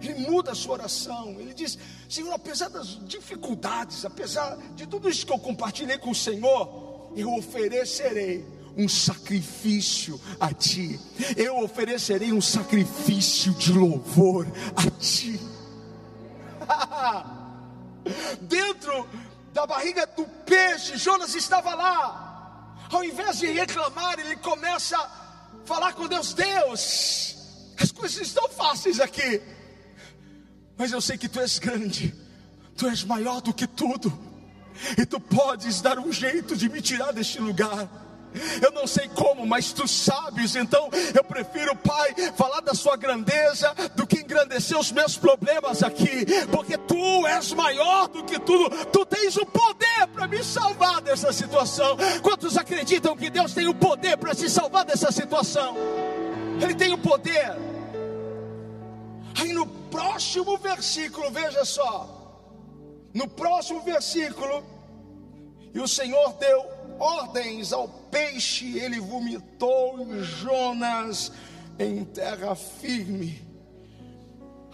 Ele 0.00 0.14
muda 0.28 0.52
a 0.52 0.54
sua 0.54 0.74
oração. 0.74 1.36
Ele 1.38 1.54
diz: 1.54 1.78
Senhor, 2.08 2.32
apesar 2.32 2.68
das 2.68 2.98
dificuldades, 3.06 4.04
apesar 4.04 4.56
de 4.74 4.86
tudo 4.86 5.08
isso 5.08 5.26
que 5.26 5.32
eu 5.32 5.38
compartilhei 5.38 5.98
com 5.98 6.10
o 6.10 6.14
Senhor, 6.14 7.10
eu 7.16 7.34
oferecerei 7.34 8.44
um 8.76 8.88
sacrifício 8.88 10.20
a 10.38 10.52
Ti. 10.52 11.00
Eu 11.36 11.62
oferecerei 11.62 12.32
um 12.32 12.42
sacrifício 12.42 13.52
de 13.54 13.72
louvor 13.72 14.46
a 14.76 14.90
Ti. 15.00 15.40
Dentro 18.42 19.08
da 19.52 19.66
barriga 19.66 20.06
do 20.06 20.24
peixe, 20.44 20.96
Jonas 20.98 21.34
estava 21.34 21.74
lá. 21.74 22.76
Ao 22.92 23.02
invés 23.02 23.38
de 23.38 23.46
reclamar, 23.46 24.18
ele 24.20 24.36
começa 24.36 24.96
a 24.96 25.10
falar 25.64 25.94
com 25.94 26.06
Deus: 26.06 26.34
Deus, 26.34 27.36
as 27.80 27.90
coisas 27.90 28.20
estão 28.20 28.48
fáceis 28.50 29.00
aqui 29.00 29.40
mas 30.76 30.92
eu 30.92 31.00
sei 31.00 31.16
que 31.16 31.28
tu 31.28 31.40
és 31.40 31.58
grande, 31.58 32.14
tu 32.76 32.86
és 32.86 33.02
maior 33.04 33.40
do 33.40 33.52
que 33.52 33.66
tudo, 33.66 34.12
e 34.98 35.06
tu 35.06 35.18
podes 35.18 35.80
dar 35.80 35.98
um 35.98 36.12
jeito 36.12 36.56
de 36.56 36.68
me 36.68 36.80
tirar 36.80 37.12
deste 37.12 37.40
lugar. 37.40 37.88
Eu 38.60 38.70
não 38.70 38.86
sei 38.86 39.08
como, 39.08 39.46
mas 39.46 39.72
tu 39.72 39.88
sabes, 39.88 40.56
então 40.56 40.90
eu 41.14 41.24
prefiro, 41.24 41.74
Pai, 41.76 42.14
falar 42.36 42.60
da 42.60 42.74
sua 42.74 42.96
grandeza 42.96 43.74
do 43.94 44.06
que 44.06 44.20
engrandecer 44.20 44.78
os 44.78 44.92
meus 44.92 45.16
problemas 45.16 45.82
aqui, 45.82 46.26
porque 46.50 46.76
tu 46.76 47.26
és 47.26 47.52
maior 47.52 48.08
do 48.08 48.24
que 48.24 48.38
tudo, 48.38 48.68
tu 48.86 49.06
tens 49.06 49.36
o 49.38 49.46
poder 49.46 50.06
para 50.12 50.28
me 50.28 50.44
salvar 50.44 51.00
dessa 51.00 51.32
situação. 51.32 51.96
Quantos 52.22 52.58
acreditam 52.58 53.16
que 53.16 53.30
Deus 53.30 53.54
tem 53.54 53.68
o 53.68 53.74
poder 53.74 54.18
para 54.18 54.34
se 54.34 54.50
salvar 54.50 54.84
dessa 54.84 55.10
situação? 55.10 55.74
Ele 56.60 56.74
tem 56.74 56.92
o 56.92 56.98
poder. 56.98 57.75
Aí 59.38 59.52
no 59.52 59.66
próximo 59.66 60.56
versículo, 60.58 61.30
veja 61.30 61.64
só. 61.64 62.12
No 63.12 63.28
próximo 63.28 63.80
versículo, 63.82 64.64
E 65.76 65.78
o 65.78 65.86
Senhor 65.86 66.32
deu 66.38 66.64
ordens 66.98 67.70
ao 67.70 67.86
peixe, 67.86 68.78
ele 68.78 68.98
vomitou 68.98 70.06
Jonas 70.22 71.30
em 71.78 72.02
terra 72.02 72.54
firme. 72.54 73.46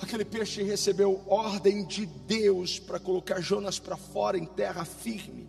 Aquele 0.01 0.25
peixe 0.25 0.63
recebeu 0.63 1.21
ordem 1.27 1.85
de 1.85 2.07
Deus 2.07 2.79
para 2.79 3.01
colocar 3.01 3.41
Jonas 3.41 3.81
para 3.81 3.97
fora 3.97 4.39
em 4.39 4.45
terra 4.45 4.85
firme. 4.85 5.49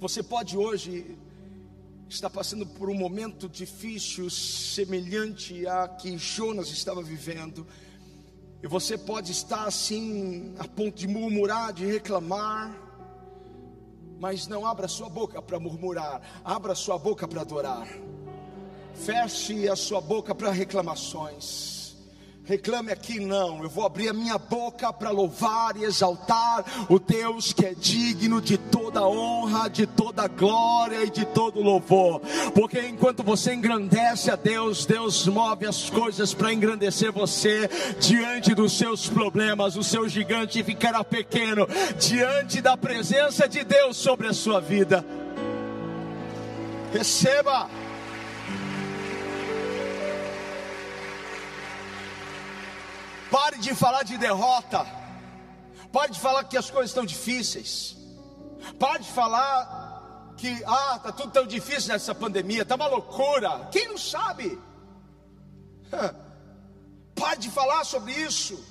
Você 0.00 0.22
pode 0.22 0.56
hoje 0.56 1.18
estar 2.08 2.30
passando 2.30 2.66
por 2.66 2.88
um 2.88 2.94
momento 2.94 3.48
difícil, 3.48 4.30
semelhante 4.30 5.66
a 5.66 5.86
que 5.88 6.16
Jonas 6.16 6.68
estava 6.68 7.02
vivendo. 7.02 7.66
E 8.62 8.66
você 8.66 8.98
pode 8.98 9.30
estar 9.32 9.64
assim, 9.64 10.54
a 10.58 10.66
ponto 10.66 10.96
de 10.96 11.06
murmurar, 11.06 11.72
de 11.72 11.86
reclamar, 11.86 12.74
mas 14.18 14.48
não 14.48 14.66
abra 14.66 14.88
sua 14.88 15.08
boca 15.08 15.40
para 15.40 15.60
murmurar, 15.60 16.20
abra 16.44 16.74
sua 16.74 16.98
boca 16.98 17.28
para 17.28 17.42
adorar. 17.42 17.86
Feche 18.94 19.68
a 19.68 19.76
sua 19.76 20.00
boca 20.00 20.34
para 20.34 20.50
reclamações. 20.50 21.77
Reclame 22.48 22.90
aqui 22.90 23.20
não, 23.20 23.62
eu 23.62 23.68
vou 23.68 23.84
abrir 23.84 24.08
a 24.08 24.12
minha 24.14 24.38
boca 24.38 24.90
para 24.90 25.10
louvar 25.10 25.76
e 25.76 25.84
exaltar 25.84 26.64
o 26.88 26.98
Deus 26.98 27.52
que 27.52 27.66
é 27.66 27.74
digno 27.74 28.40
de 28.40 28.56
toda 28.56 29.06
honra, 29.06 29.68
de 29.68 29.86
toda 29.86 30.26
glória 30.26 31.04
e 31.04 31.10
de 31.10 31.26
todo 31.26 31.60
louvor. 31.60 32.22
Porque 32.54 32.80
enquanto 32.80 33.22
você 33.22 33.52
engrandece 33.52 34.30
a 34.30 34.36
Deus, 34.36 34.86
Deus 34.86 35.26
move 35.26 35.66
as 35.66 35.90
coisas 35.90 36.32
para 36.32 36.50
engrandecer 36.50 37.12
você 37.12 37.68
diante 38.00 38.54
dos 38.54 38.78
seus 38.78 39.06
problemas. 39.10 39.76
O 39.76 39.84
seu 39.84 40.08
gigante 40.08 40.64
ficará 40.64 41.04
pequeno 41.04 41.68
diante 41.98 42.62
da 42.62 42.78
presença 42.78 43.46
de 43.46 43.62
Deus 43.62 43.98
sobre 43.98 44.26
a 44.26 44.32
sua 44.32 44.58
vida. 44.58 45.04
Receba. 46.94 47.87
Pare 53.30 53.58
de 53.58 53.74
falar 53.74 54.02
de 54.02 54.16
derrota. 54.16 54.86
Pare 55.92 56.12
de 56.12 56.20
falar 56.20 56.44
que 56.44 56.56
as 56.56 56.70
coisas 56.70 56.90
estão 56.90 57.04
difíceis. 57.04 57.96
Pare 58.78 59.02
de 59.02 59.10
falar 59.10 60.34
que 60.36 60.62
ah, 60.64 60.98
tá 61.02 61.12
tudo 61.12 61.32
tão 61.32 61.46
difícil 61.46 61.92
nessa 61.92 62.14
pandemia, 62.14 62.64
tá 62.64 62.76
uma 62.76 62.86
loucura. 62.86 63.68
Quem 63.72 63.88
não 63.88 63.98
sabe? 63.98 64.58
Pare 67.14 67.40
de 67.40 67.50
falar 67.50 67.84
sobre 67.84 68.12
isso. 68.12 68.64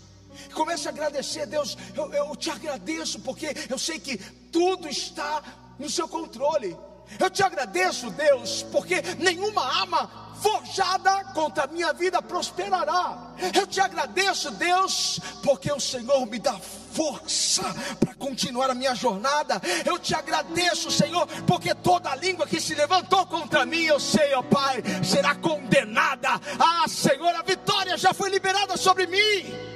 Comece 0.53 0.87
a 0.87 0.91
agradecer 0.91 1.41
a 1.41 1.45
Deus. 1.45 1.77
Eu, 1.95 2.13
eu 2.13 2.35
te 2.35 2.49
agradeço 2.49 3.19
porque 3.19 3.53
eu 3.69 3.77
sei 3.77 3.99
que 3.99 4.17
tudo 4.51 4.87
está 4.87 5.43
no 5.77 5.89
seu 5.89 6.07
controle. 6.07 6.77
Eu 7.19 7.29
te 7.29 7.43
agradeço, 7.43 8.09
Deus, 8.11 8.63
porque 8.71 9.01
nenhuma 9.17 9.63
arma 9.81 10.27
forjada 10.41 11.23
contra 11.33 11.63
a 11.63 11.67
minha 11.67 11.91
vida 11.93 12.21
prosperará. 12.21 13.33
Eu 13.53 13.65
te 13.65 13.79
agradeço, 13.79 14.51
Deus, 14.51 15.19
porque 15.43 15.71
o 15.71 15.79
Senhor 15.79 16.25
me 16.25 16.39
dá 16.39 16.57
força 16.93 17.63
para 17.99 18.13
continuar 18.15 18.69
a 18.69 18.75
minha 18.75 18.95
jornada. 18.95 19.61
Eu 19.85 19.99
te 19.99 20.15
agradeço, 20.15 20.91
Senhor, 20.91 21.27
porque 21.45 21.73
toda 21.75 22.15
língua 22.15 22.47
que 22.47 22.59
se 22.59 22.75
levantou 22.75 23.25
contra 23.25 23.65
mim, 23.65 23.83
eu 23.83 23.99
sei, 23.99 24.33
ó 24.33 24.41
Pai, 24.41 24.83
será 25.03 25.35
condenada. 25.35 26.29
Ah, 26.59 26.85
Senhor, 26.87 27.33
a 27.35 27.41
vitória 27.41 27.97
já 27.97 28.13
foi 28.13 28.29
liberada 28.29 28.77
sobre 28.77 29.07
mim. 29.07 29.67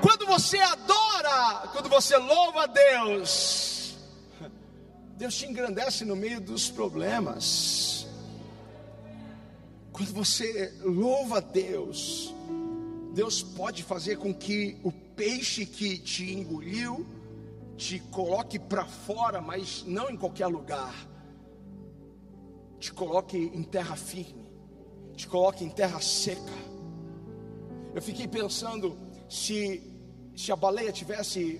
Quando 0.00 0.26
você 0.26 0.58
adora, 0.58 1.68
quando 1.72 1.88
você 1.88 2.16
louva 2.16 2.64
a 2.64 2.66
Deus, 2.66 3.75
Deus 5.16 5.34
te 5.34 5.46
engrandece 5.46 6.04
no 6.04 6.14
meio 6.14 6.40
dos 6.40 6.70
problemas. 6.70 8.06
Quando 9.90 10.12
você 10.12 10.74
louva 10.82 11.40
Deus, 11.40 12.34
Deus 13.14 13.42
pode 13.42 13.82
fazer 13.82 14.18
com 14.18 14.34
que 14.34 14.78
o 14.84 14.92
peixe 14.92 15.64
que 15.64 15.98
te 15.98 16.32
engoliu 16.32 17.06
te 17.78 17.98
coloque 18.10 18.58
para 18.58 18.84
fora, 18.84 19.40
mas 19.40 19.84
não 19.86 20.10
em 20.10 20.16
qualquer 20.16 20.48
lugar. 20.48 20.94
Te 22.78 22.92
coloque 22.92 23.38
em 23.38 23.62
terra 23.62 23.96
firme, 23.96 24.44
te 25.14 25.26
coloque 25.26 25.64
em 25.64 25.70
terra 25.70 25.98
seca. 25.98 26.52
Eu 27.94 28.02
fiquei 28.02 28.28
pensando 28.28 28.98
se 29.30 29.82
se 30.36 30.52
a 30.52 30.56
baleia 30.56 30.92
tivesse 30.92 31.58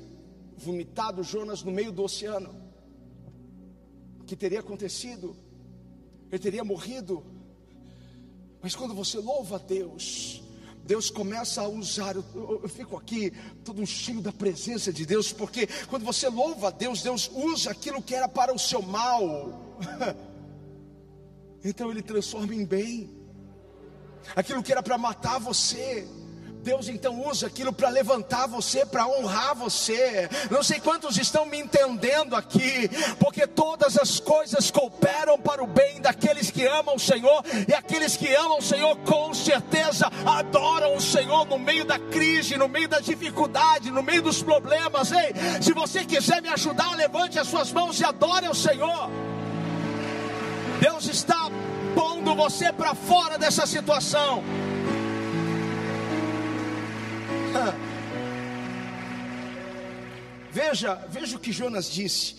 vomitado 0.58 1.22
Jonas 1.22 1.62
no 1.62 1.72
meio 1.72 1.90
do 1.90 2.02
oceano, 2.02 2.65
que 4.26 4.36
teria 4.36 4.60
acontecido? 4.60 5.36
Ele 6.30 6.38
teria 6.38 6.64
morrido 6.64 7.24
mas 8.66 8.74
quando 8.74 8.94
você 8.94 9.18
louva 9.18 9.54
a 9.54 9.58
Deus, 9.60 10.42
Deus 10.84 11.08
começa 11.08 11.62
a 11.62 11.68
usar. 11.68 12.16
Eu, 12.16 12.24
eu, 12.64 12.68
fico 12.68 12.96
aqui 12.96 13.32
todo 13.64 13.86
cheio 13.86 14.20
da 14.20 14.32
presença 14.32 14.92
de 14.92 15.06
Deus, 15.06 15.32
porque 15.32 15.68
quando 15.88 16.04
você 16.04 16.28
louva 16.28 16.66
a 16.66 16.70
Deus, 16.72 17.00
Deus 17.00 17.30
usa 17.32 17.70
aquilo 17.70 18.02
que 18.02 18.12
era 18.12 18.28
para 18.28 18.52
o 18.52 18.58
seu 18.58 18.82
mal, 18.82 19.76
então 21.64 21.92
Ele 21.92 22.02
transforma 22.02 22.52
em 22.56 22.64
bem. 22.64 23.08
Aquilo 24.34 24.60
que 24.64 24.72
era 24.72 24.82
para 24.82 24.98
matar 24.98 25.38
você, 25.38 26.04
Deus 26.66 26.88
então 26.88 27.24
usa 27.24 27.46
aquilo 27.46 27.72
para 27.72 27.88
levantar 27.88 28.48
você, 28.48 28.84
para 28.84 29.06
honrar 29.06 29.54
você. 29.54 30.28
Não 30.50 30.64
sei 30.64 30.80
quantos 30.80 31.16
estão 31.16 31.46
me 31.46 31.60
entendendo 31.60 32.34
aqui, 32.34 32.90
porque 33.20 33.46
todas 33.46 33.96
as 33.96 34.18
coisas 34.18 34.68
cooperam 34.68 35.38
para 35.38 35.62
o 35.62 35.66
bem 35.68 36.00
daqueles 36.00 36.50
que 36.50 36.66
amam 36.66 36.96
o 36.96 36.98
Senhor, 36.98 37.44
e 37.68 37.72
aqueles 37.72 38.16
que 38.16 38.34
amam 38.34 38.58
o 38.58 38.62
Senhor 38.62 38.96
com 39.04 39.32
certeza 39.32 40.10
adoram 40.26 40.96
o 40.96 41.00
Senhor 41.00 41.46
no 41.46 41.56
meio 41.56 41.84
da 41.84 42.00
crise, 42.00 42.56
no 42.56 42.66
meio 42.66 42.88
da 42.88 42.98
dificuldade, 42.98 43.92
no 43.92 44.02
meio 44.02 44.22
dos 44.22 44.42
problemas. 44.42 45.12
Ei, 45.12 45.34
se 45.62 45.72
você 45.72 46.04
quiser 46.04 46.42
me 46.42 46.48
ajudar, 46.48 46.96
levante 46.96 47.38
as 47.38 47.46
suas 47.46 47.70
mãos 47.70 48.00
e 48.00 48.04
adore 48.04 48.48
o 48.48 48.54
Senhor. 48.56 49.08
Deus 50.80 51.06
está 51.06 51.48
pondo 51.94 52.34
você 52.34 52.72
para 52.72 52.92
fora 52.92 53.38
dessa 53.38 53.68
situação. 53.68 54.42
Veja, 60.56 60.94
veja 61.10 61.36
o 61.36 61.40
que 61.40 61.52
Jonas 61.52 61.90
disse: 61.90 62.36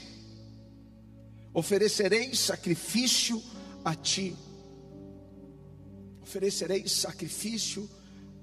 oferecerei 1.53 2.33
sacrifício 2.33 3.39
a 3.85 3.93
ti, 3.93 4.35
oferecerei 6.23 6.87
sacrifício 6.87 7.87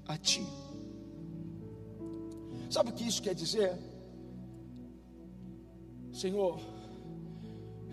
a 0.07 0.17
ti. 0.17 0.45
Sabe 2.69 2.91
o 2.91 2.93
que 2.93 3.05
isso 3.05 3.21
quer 3.21 3.35
dizer? 3.35 3.77
Senhor, 6.13 6.57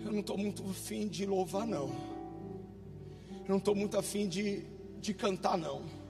eu 0.05 0.11
não 0.13 0.21
estou 0.21 0.37
muito 0.37 0.63
afim 0.69 1.09
de 1.09 1.25
louvar, 1.25 1.67
não. 1.67 1.89
Eu 3.41 3.49
não 3.49 3.57
estou 3.57 3.75
muito 3.75 3.97
afim 3.97 4.29
de, 4.29 4.63
de 5.01 5.13
cantar, 5.13 5.57
não 5.57 6.02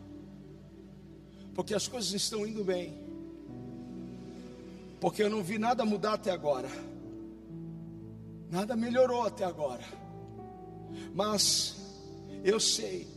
porque 1.54 1.74
as 1.74 1.88
coisas 1.88 2.12
estão 2.12 2.46
indo 2.46 2.64
bem, 2.64 2.98
porque 5.00 5.22
eu 5.24 5.30
não 5.30 5.44
vi 5.44 5.58
nada 5.58 5.86
mudar 5.86 6.14
até 6.14 6.32
agora, 6.32 6.70
nada 8.50 8.76
melhorou 8.76 9.24
até 9.24 9.44
agora, 9.44 9.84
mas 11.14 11.76
eu 12.44 12.60
sei 12.60 13.08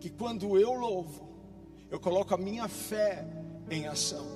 que 0.00 0.10
quando 0.10 0.58
eu 0.58 0.72
louvo, 0.72 1.26
eu 1.90 1.98
coloco 1.98 2.34
a 2.34 2.38
minha 2.38 2.68
fé 2.68 3.26
em 3.70 3.86
ação. 3.86 4.26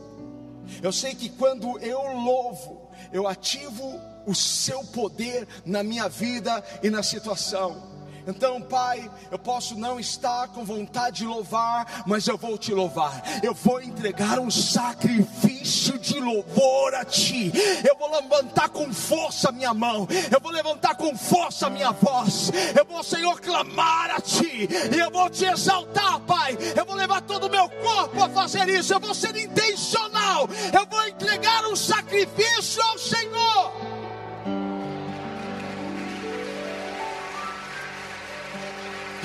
Eu 0.83 0.93
sei 0.93 1.15
que 1.15 1.29
quando 1.29 1.79
eu 1.79 2.01
louvo, 2.13 2.89
eu 3.13 3.27
ativo 3.27 4.01
o 4.27 4.35
seu 4.35 4.85
poder 4.85 5.47
na 5.65 5.83
minha 5.83 6.09
vida 6.09 6.63
e 6.83 6.91
na 6.91 7.03
situação. 7.03 7.90
Então, 8.31 8.61
Pai, 8.63 9.11
eu 9.31 9.39
posso 9.39 9.77
não 9.77 9.99
estar 9.99 10.49
com 10.49 10.65
vontade 10.65 11.19
de 11.19 11.27
louvar, 11.27 12.05
mas 12.07 12.27
eu 12.29 12.39
vou 12.39 12.57
te 12.57 12.73
louvar. 12.73 13.23
Eu 13.43 13.53
vou 13.53 13.83
entregar 13.83 14.39
um 14.39 14.51
sacrifício 14.51 15.99
de 15.99 16.21
louvor 16.21 16.95
a 16.95 17.05
Ti. 17.05 17.53
Eu 17.87 17.97
vou 17.97 18.09
levantar 18.11 18.69
com 18.69 18.93
força 18.93 19.49
a 19.49 19.53
minha 19.53 19.75
mão. 19.75 20.07
Eu 20.31 20.41
vou 20.41 20.53
levantar 20.53 20.95
com 20.95 21.17
força 21.17 21.67
a 21.67 21.71
minha 21.71 21.91
voz. 21.91 22.53
Eu 22.77 22.85
vou, 22.85 23.03
Senhor, 23.03 23.41
clamar 23.41 24.13
a 24.13 24.21
Ti. 24.21 24.69
E 24.95 24.99
eu 24.99 25.11
vou 25.11 25.29
te 25.29 25.45
exaltar, 25.45 26.21
Pai. 26.21 26.57
Eu 26.77 26.85
vou 26.85 26.95
levar 26.95 27.21
todo 27.23 27.49
o 27.49 27.51
meu 27.51 27.69
corpo 27.69 28.23
a 28.23 28.29
fazer 28.29 28.69
isso. 28.69 28.95
Eu 28.95 29.01
vou 29.01 29.13
ser 29.15 29.37
intencional. 29.37 30.49
Eu 30.73 30.87
vou 30.87 31.05
entregar 31.09 31.65
um 31.67 31.75
sacrifício 31.75 32.81
ao 32.83 32.97
Senhor. 32.97 33.90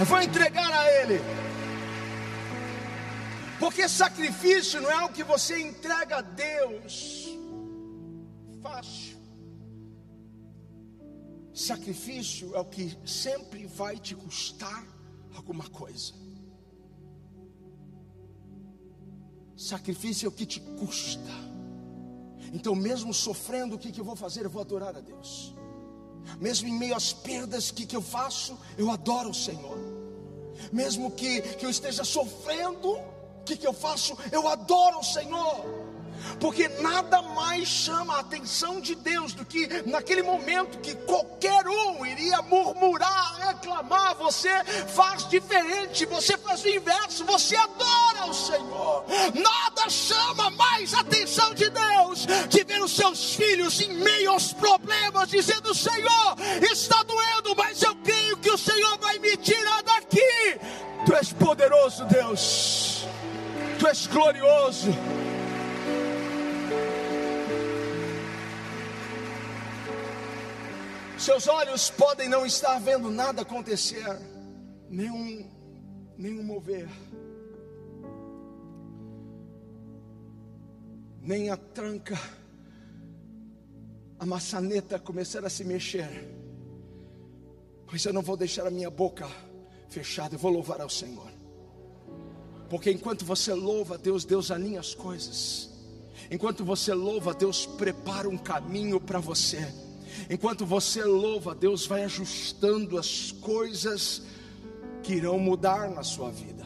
Vou 0.04 0.22
entregar 0.22 0.72
a 0.72 0.92
Ele. 1.02 1.20
Porque 3.60 3.88
sacrifício 3.88 4.82
não 4.82 4.92
é 4.92 4.94
algo 4.94 5.14
que 5.14 5.24
você 5.24 5.60
entrega 5.60 6.18
a 6.18 6.22
Deus 6.22 7.30
fácil. 8.62 9.16
Sacrifício 11.54 12.54
é 12.54 12.60
o 12.60 12.66
que 12.66 12.98
sempre 13.06 13.66
vai 13.66 13.98
te 13.98 14.14
custar 14.14 14.86
alguma 15.34 15.70
coisa. 15.70 16.14
Sacrifício 19.56 20.26
é 20.26 20.30
o 20.30 20.32
que 20.32 20.46
te 20.46 20.60
custa. 20.60 21.32
Então, 22.52 22.76
mesmo 22.76 23.14
sofrendo, 23.14 23.76
o 23.76 23.80
que, 23.80 23.92
que 23.92 24.02
eu 24.02 24.06
vou 24.06 24.16
fazer? 24.16 24.46
Eu 24.46 24.50
vou 24.50 24.62
adorar 24.62 24.96
a 24.98 25.00
Deus. 25.00 25.56
Mesmo 26.40 26.68
em 26.68 26.78
meio 26.78 26.96
às 26.96 27.14
perdas, 27.14 27.72
que, 27.72 27.86
que 27.86 27.96
eu 27.96 28.02
faço? 28.02 28.58
Eu 28.78 28.90
adoro 28.92 29.30
o 29.30 29.34
Senhor. 29.34 29.78
Mesmo 30.72 31.12
que, 31.12 31.42
que 31.42 31.66
eu 31.66 31.70
esteja 31.70 32.04
sofrendo, 32.04 32.92
o 32.92 33.44
que, 33.46 33.58
que 33.58 33.68
eu 33.68 33.74
faço? 33.74 34.18
Eu 34.32 34.48
adoro 34.48 35.00
o 35.00 35.04
Senhor 35.04 35.85
porque 36.40 36.68
nada 36.82 37.22
mais 37.22 37.68
chama 37.68 38.16
a 38.16 38.20
atenção 38.20 38.80
de 38.80 38.96
Deus 38.96 39.34
do 39.34 39.46
que 39.46 39.68
naquele 39.86 40.22
momento 40.22 40.80
que 40.80 40.96
qualquer 40.96 41.68
um 41.68 42.06
iria 42.06 42.42
murmurar, 42.44 43.36
reclamar. 43.48 44.16
Você 44.16 44.50
faz 44.96 45.28
diferente, 45.28 46.06
você 46.06 46.38
faz 46.38 46.64
o 46.64 46.70
inverso, 46.70 47.26
você 47.26 47.56
adora 47.56 48.26
o 48.28 48.34
Senhor. 48.34 49.06
Nada 49.34 49.90
chama 49.90 50.50
mais 50.52 50.94
a 50.94 51.02
atenção 51.02 51.54
de 51.54 51.70
Deus 51.70 52.26
de 52.50 52.64
ver 52.64 52.82
os 52.82 52.96
seus 52.96 53.36
filhos 53.36 53.82
em 53.82 53.94
meio 53.94 54.32
aos 54.32 54.54
problemas, 54.54 55.30
dizendo: 55.30 55.74
Senhor, 55.74 56.36
está 56.72 57.04
doendo, 57.04 57.56
mas 57.56 57.82
eu 57.82 57.96
creio 57.98 58.38
que 58.38 58.52
o 58.52 58.58
Senhor 58.58 58.98
vai 59.00 59.20
me 59.20 59.36
tirar 59.38 59.84
daqui. 59.84 60.60
Tu 61.06 61.14
és 61.14 61.32
poderoso, 61.34 62.06
Deus. 62.06 63.06
Tu 63.80 63.88
és 63.88 64.08
glorioso. 64.08 64.90
Seus 71.18 71.48
olhos 71.48 71.90
podem 71.90 72.28
não 72.28 72.46
estar 72.46 72.78
vendo 72.80 73.10
nada 73.10 73.42
acontecer, 73.42 74.06
nenhum, 74.90 75.50
nenhum 76.18 76.44
mover, 76.44 76.90
nem 81.22 81.50
a 81.50 81.56
tranca, 81.56 82.20
a 84.20 84.26
maçaneta 84.26 85.00
começar 85.00 85.46
a 85.46 85.50
se 85.50 85.64
mexer, 85.64 86.10
mas 87.90 88.04
eu 88.04 88.12
não 88.12 88.22
vou 88.22 88.36
deixar 88.36 88.68
a 88.68 88.72
minha 88.72 88.90
boca 88.90 89.26
fechada, 89.88 90.36
eu 90.36 90.40
vou 90.40 90.52
louvar 90.52 90.82
ao 90.82 90.90
Senhor, 90.90 91.32
porque 92.70 92.92
enquanto 92.92 93.24
você 93.24 93.54
louva 93.54 93.96
a 93.96 93.98
Deus, 93.98 94.26
Deus 94.26 94.52
alinha 94.52 94.82
as 94.82 94.94
coisas, 94.94 95.70
enquanto 96.30 96.66
você 96.66 96.94
louva, 96.94 97.34
Deus 97.34 97.66
prepara 97.66 98.28
um 98.28 98.38
caminho 98.38 99.00
para 99.00 99.20
você. 99.20 99.85
Enquanto 100.30 100.66
você 100.66 101.04
louva, 101.04 101.54
Deus 101.54 101.86
vai 101.86 102.04
ajustando 102.04 102.98
as 102.98 103.32
coisas 103.32 104.24
que 105.04 105.14
irão 105.14 105.38
mudar 105.38 105.90
na 105.90 106.04
sua 106.04 106.32
vida. 106.32 106.66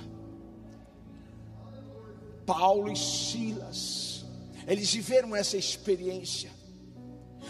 Paulo 2.45 2.91
e 2.91 2.95
Silas, 2.95 4.25
eles 4.67 4.91
viveram 4.91 5.35
essa 5.35 5.57
experiência. 5.57 6.51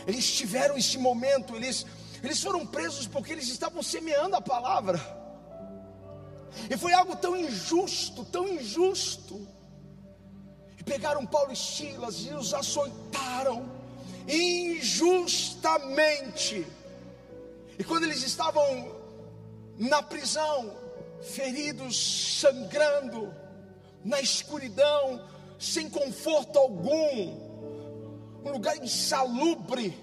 Eles 0.08 0.32
tiveram 0.32 0.78
esse 0.78 0.98
momento, 0.98 1.56
eles 1.56 1.86
eles 2.24 2.42
foram 2.42 2.66
presos 2.66 3.08
porque 3.08 3.32
eles 3.32 3.48
estavam 3.48 3.82
semeando 3.82 4.36
a 4.36 4.42
palavra. 4.42 5.00
E 6.70 6.76
foi 6.76 6.94
algo 6.94 7.16
tão 7.16 7.36
injusto, 7.38 8.26
tão 8.26 8.48
injusto. 8.48 9.48
E 10.78 10.84
pegaram 10.84 11.26
Paulo 11.26 11.52
e 11.52 11.56
Silas 11.56 12.26
e 12.26 12.34
os 12.34 12.54
açoitaram 12.54 13.79
injustamente. 14.30 16.65
E 17.78 17.84
quando 17.84 18.04
eles 18.04 18.24
estavam 18.24 18.96
na 19.78 20.02
prisão, 20.04 20.78
feridos, 21.22 22.39
sangrando, 22.39 23.34
na 24.04 24.22
escuridão, 24.22 25.28
sem 25.58 25.89
conforto 25.89 26.60
algum, 26.60 27.50
um 28.46 28.52
lugar 28.52 28.78
insalubre, 28.78 29.98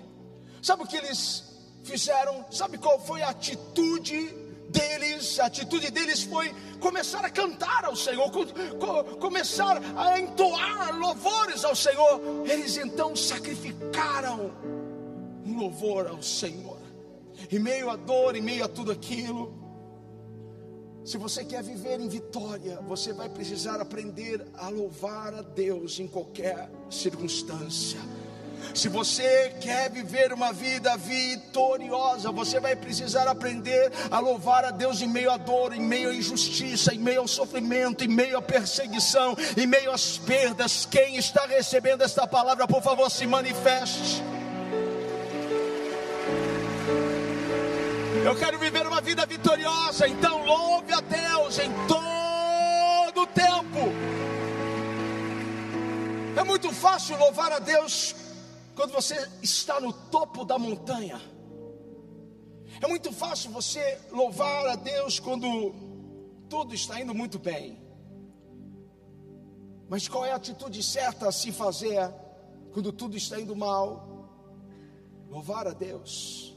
sabe 0.60 0.82
o 0.82 0.86
que 0.86 0.96
eles 0.96 1.44
fizeram? 1.84 2.44
Sabe 2.50 2.78
qual 2.78 2.98
foi 2.98 3.22
a 3.22 3.28
atitude 3.30 4.45
deles? 4.68 5.38
A 5.40 5.46
atitude 5.46 5.90
deles 5.90 6.22
foi 6.22 6.54
começar 6.80 7.24
a 7.24 7.30
cantar 7.30 7.84
ao 7.84 7.96
Senhor, 7.96 8.30
começar 9.18 9.80
a 9.96 10.18
entoar 10.18 10.98
louvores 10.98 11.64
ao 11.64 11.74
Senhor. 11.74 12.20
Eles 12.44 12.76
então 12.76 13.14
sacrificaram 13.16 14.52
um 15.44 15.58
louvor 15.58 16.06
ao 16.08 16.22
Senhor. 16.22 16.78
Em 17.50 17.58
meio 17.58 17.90
à 17.90 17.96
dor, 17.96 18.34
em 18.34 18.42
meio 18.42 18.64
a 18.64 18.68
tudo 18.68 18.90
aquilo, 18.90 19.66
se 21.06 21.18
você 21.18 21.44
quer 21.44 21.62
viver 21.62 22.00
em 22.00 22.08
vitória, 22.08 22.80
você 22.80 23.12
vai 23.12 23.28
precisar 23.28 23.80
aprender 23.80 24.44
a 24.54 24.68
louvar 24.68 25.32
a 25.34 25.42
Deus 25.42 26.00
em 26.00 26.08
qualquer 26.08 26.68
circunstância. 26.90 28.00
Se 28.74 28.88
você 28.88 29.54
quer 29.60 29.90
viver 29.90 30.32
uma 30.32 30.52
vida 30.52 30.96
vitoriosa, 30.96 32.30
você 32.30 32.60
vai 32.60 32.76
precisar 32.76 33.26
aprender 33.26 33.90
a 34.10 34.18
louvar 34.18 34.64
a 34.64 34.70
Deus 34.70 35.00
em 35.00 35.08
meio 35.08 35.30
à 35.30 35.36
dor, 35.36 35.74
em 35.74 35.80
meio 35.80 36.10
à 36.10 36.14
injustiça, 36.14 36.94
em 36.94 36.98
meio 36.98 37.20
ao 37.20 37.28
sofrimento, 37.28 38.04
em 38.04 38.08
meio 38.08 38.36
à 38.36 38.42
perseguição, 38.42 39.36
em 39.56 39.66
meio 39.66 39.90
às 39.90 40.18
perdas. 40.18 40.86
Quem 40.86 41.16
está 41.16 41.46
recebendo 41.46 42.02
esta 42.02 42.26
palavra, 42.26 42.66
por 42.66 42.82
favor, 42.82 43.10
se 43.10 43.26
manifeste. 43.26 44.22
Eu 48.24 48.34
quero 48.34 48.58
viver 48.58 48.86
uma 48.86 49.00
vida 49.00 49.24
vitoriosa, 49.24 50.08
então 50.08 50.44
louve 50.44 50.92
a 50.92 51.00
Deus 51.00 51.58
em 51.58 51.72
todo 51.86 53.22
o 53.22 53.26
tempo. 53.26 53.92
É 56.36 56.42
muito 56.44 56.72
fácil 56.72 57.16
louvar 57.16 57.52
a 57.52 57.58
Deus 57.58 58.14
quando 58.76 58.92
você 58.92 59.16
está 59.42 59.80
no 59.80 59.90
topo 59.90 60.44
da 60.44 60.58
montanha. 60.58 61.18
É 62.80 62.86
muito 62.86 63.10
fácil 63.10 63.50
você 63.50 63.98
louvar 64.12 64.66
a 64.66 64.76
Deus 64.76 65.18
quando 65.18 65.74
tudo 66.46 66.74
está 66.74 67.00
indo 67.00 67.14
muito 67.14 67.38
bem. 67.38 67.80
Mas 69.88 70.06
qual 70.06 70.26
é 70.26 70.32
a 70.32 70.36
atitude 70.36 70.82
certa 70.82 71.26
a 71.26 71.32
se 71.32 71.50
fazer 71.52 72.12
quando 72.72 72.92
tudo 72.92 73.16
está 73.16 73.40
indo 73.40 73.56
mal? 73.56 74.28
Louvar 75.30 75.66
a 75.66 75.72
Deus. 75.72 76.54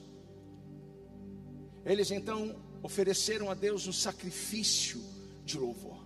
Eles 1.85 2.11
então 2.11 2.53
ofereceram 2.83 3.49
a 3.49 3.53
Deus 3.53 3.87
um 3.87 3.93
sacrifício 3.93 5.01
de 5.45 5.57
louvor. 5.57 6.05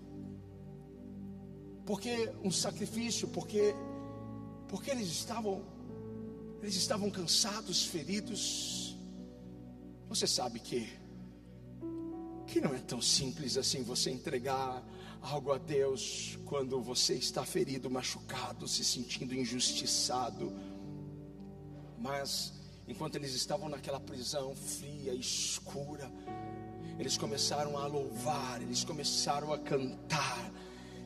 Porque 1.87 2.31
um 2.43 2.51
sacrifício, 2.51 3.27
porque 3.29 3.73
porque 4.67 4.89
eles 4.89 5.07
estavam 5.07 5.72
eles 6.63 6.75
estavam 6.75 7.11
cansados, 7.11 7.85
feridos. 7.85 8.97
Você 10.07 10.25
sabe 10.25 10.59
que 10.61 11.01
que 12.47 12.61
não 12.61 12.73
é 12.73 12.79
tão 12.79 13.01
simples 13.01 13.57
assim 13.57 13.81
você 13.83 14.11
entregar 14.11 14.81
algo 15.21 15.51
a 15.51 15.57
Deus 15.57 16.37
quando 16.45 16.79
você 16.81 17.15
está 17.15 17.43
ferido, 17.43 17.89
machucado, 17.89 18.67
se 18.67 18.85
sentindo 18.85 19.33
injustiçado. 19.35 20.53
Mas 21.97 22.53
enquanto 22.87 23.15
eles 23.15 23.33
estavam 23.33 23.67
naquela 23.67 23.99
prisão 23.99 24.55
fria, 24.55 25.13
escura, 25.13 26.09
eles 26.97 27.17
começaram 27.17 27.77
a 27.77 27.87
louvar, 27.87 28.61
eles 28.61 28.85
começaram 28.85 29.51
a 29.51 29.57
cantar 29.57 30.51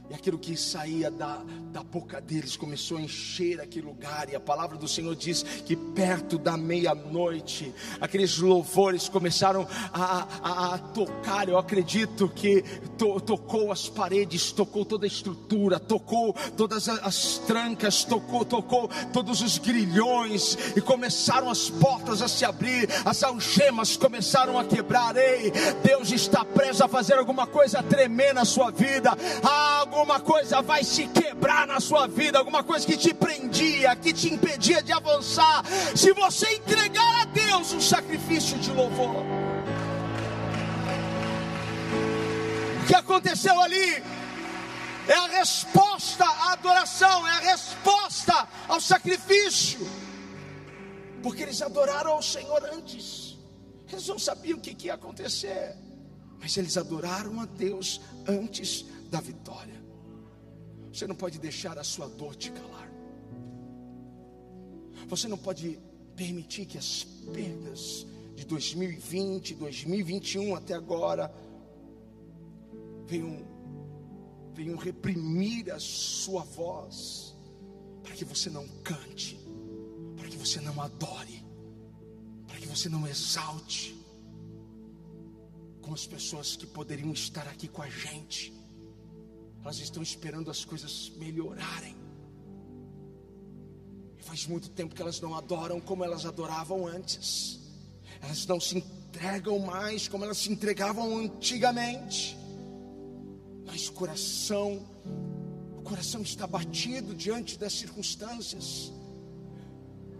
e 0.09 0.13
aquilo 0.13 0.37
que 0.37 0.55
saía 0.55 1.11
da, 1.11 1.41
da 1.71 1.83
boca 1.83 2.21
deles 2.21 2.55
começou 2.55 2.97
a 2.97 3.01
encher 3.01 3.59
aquele 3.59 3.87
lugar. 3.87 4.29
E 4.29 4.35
a 4.35 4.39
palavra 4.39 4.77
do 4.77 4.87
Senhor 4.87 5.13
diz 5.15 5.43
que 5.43 5.75
perto 5.75 6.37
da 6.37 6.55
meia-noite, 6.55 7.73
aqueles 7.99 8.37
louvores 8.37 9.09
começaram 9.09 9.67
a, 9.91 10.27
a, 10.41 10.75
a, 10.75 10.77
tocar. 10.77 11.49
Eu 11.49 11.57
acredito 11.57 12.29
que 12.29 12.61
to, 12.97 13.19
tocou 13.19 13.69
as 13.69 13.89
paredes, 13.89 14.51
tocou 14.53 14.85
toda 14.85 15.05
a 15.05 15.07
estrutura, 15.07 15.77
tocou 15.77 16.33
todas 16.55 16.87
as, 16.87 17.03
as 17.03 17.37
trancas, 17.39 18.05
tocou, 18.05 18.45
tocou 18.45 18.89
todos 19.11 19.41
os 19.41 19.57
grilhões. 19.57 20.57
E 20.75 20.79
começaram 20.79 21.49
as 21.49 21.69
portas 21.69 22.21
a 22.21 22.29
se 22.29 22.45
abrir, 22.45 22.87
as 23.03 23.23
algemas 23.23 23.97
começaram 23.97 24.57
a 24.57 24.63
quebrar. 24.63 25.17
Ei, 25.17 25.51
Deus 25.83 26.13
está 26.13 26.45
preso 26.45 26.83
a 26.83 26.87
fazer 26.87 27.15
alguma 27.15 27.45
coisa 27.45 27.83
tremenda 27.83 28.37
na 28.37 28.45
sua 28.45 28.69
vida. 28.69 29.17
Algo 29.41 29.96
alguma 29.97 30.19
coisa 30.19 30.61
vai 30.61 30.83
se 30.83 31.07
quebrar 31.07 31.65
na 31.65 31.79
sua 31.79 32.07
vida, 32.07 32.37
alguma 32.37 32.63
coisa 32.63 32.85
que 32.85 32.95
te 32.95 33.13
prendia, 33.13 33.95
que 33.95 34.13
te 34.13 34.31
impedia 34.31 34.81
de 34.81 34.91
avançar. 34.91 35.65
Se 35.95 36.13
você 36.13 36.53
entregar 36.55 37.21
a 37.21 37.25
Deus 37.25 37.73
um 37.73 37.81
sacrifício 37.81 38.59
de 38.59 38.71
louvor, 38.71 39.25
o 42.83 42.85
que 42.85 42.93
aconteceu 42.93 43.59
ali 43.59 44.03
é 45.07 45.13
a 45.13 45.27
resposta 45.39 46.25
à 46.25 46.53
adoração, 46.53 47.27
é 47.27 47.31
a 47.31 47.39
resposta 47.39 48.47
ao 48.67 48.79
sacrifício, 48.79 49.79
porque 51.23 51.41
eles 51.41 51.61
adoraram 51.61 52.11
ao 52.11 52.21
Senhor 52.21 52.63
antes. 52.71 53.35
Eles 53.91 54.07
não 54.07 54.19
sabiam 54.19 54.59
o 54.59 54.61
que, 54.61 54.85
ia 54.85 54.93
acontecer, 54.93 55.75
mas 56.39 56.55
eles 56.55 56.77
adoraram 56.77 57.39
a 57.39 57.45
Deus 57.45 57.99
antes 58.27 58.85
da 59.09 59.19
vitória. 59.19 59.86
Você 60.97 61.05
não 61.05 61.15
pode 61.15 61.37
deixar 61.37 61.77
a 61.77 61.83
sua 61.83 62.07
dor 62.07 62.35
te 62.35 62.51
calar. 62.51 62.91
Você 65.07 65.27
não 65.27 65.37
pode 65.37 65.79
permitir 66.15 66.65
que 66.65 66.75
as 66.75 67.03
perdas 67.31 68.07
de 68.35 68.43
2020, 68.43 69.53
2021 69.53 70.55
até 70.55 70.73
agora 70.73 71.31
venham, 73.05 73.45
venham 74.55 74.75
reprimir 74.75 75.71
a 75.71 75.79
sua 75.79 76.41
voz, 76.41 77.35
para 78.01 78.15
que 78.15 78.25
você 78.25 78.49
não 78.49 78.67
cante, 78.83 79.39
para 80.15 80.27
que 80.27 80.35
você 80.35 80.59
não 80.61 80.81
adore, 80.81 81.45
para 82.47 82.57
que 82.57 82.65
você 82.65 82.89
não 82.89 83.07
exalte, 83.07 83.95
como 85.79 85.93
as 85.93 86.07
pessoas 86.07 86.55
que 86.55 86.65
poderiam 86.65 87.11
estar 87.13 87.47
aqui 87.47 87.67
com 87.67 87.83
a 87.83 87.87
gente, 87.87 88.56
elas 89.67 89.79
estão 89.79 90.01
esperando 90.01 90.49
as 90.49 90.63
coisas 90.63 91.11
melhorarem. 91.17 91.93
E 94.17 94.23
faz 94.23 94.47
muito 94.47 94.69
tempo 94.69 94.95
que 94.95 95.01
elas 95.01 95.19
não 95.19 95.35
adoram 95.35 95.81
como 95.81 96.05
elas 96.05 96.25
adoravam 96.25 96.87
antes. 96.87 97.59
Elas 98.21 98.45
não 98.45 98.61
se 98.61 98.77
entregam 98.77 99.59
mais 99.59 100.07
como 100.07 100.23
elas 100.23 100.37
se 100.37 100.49
entregavam 100.49 101.17
antigamente. 101.17 102.37
Mas 103.65 103.89
o 103.89 103.91
coração, 103.91 104.87
o 105.77 105.81
coração 105.81 106.21
está 106.21 106.47
batido 106.47 107.13
diante 107.13 107.59
das 107.59 107.73
circunstâncias. 107.73 108.93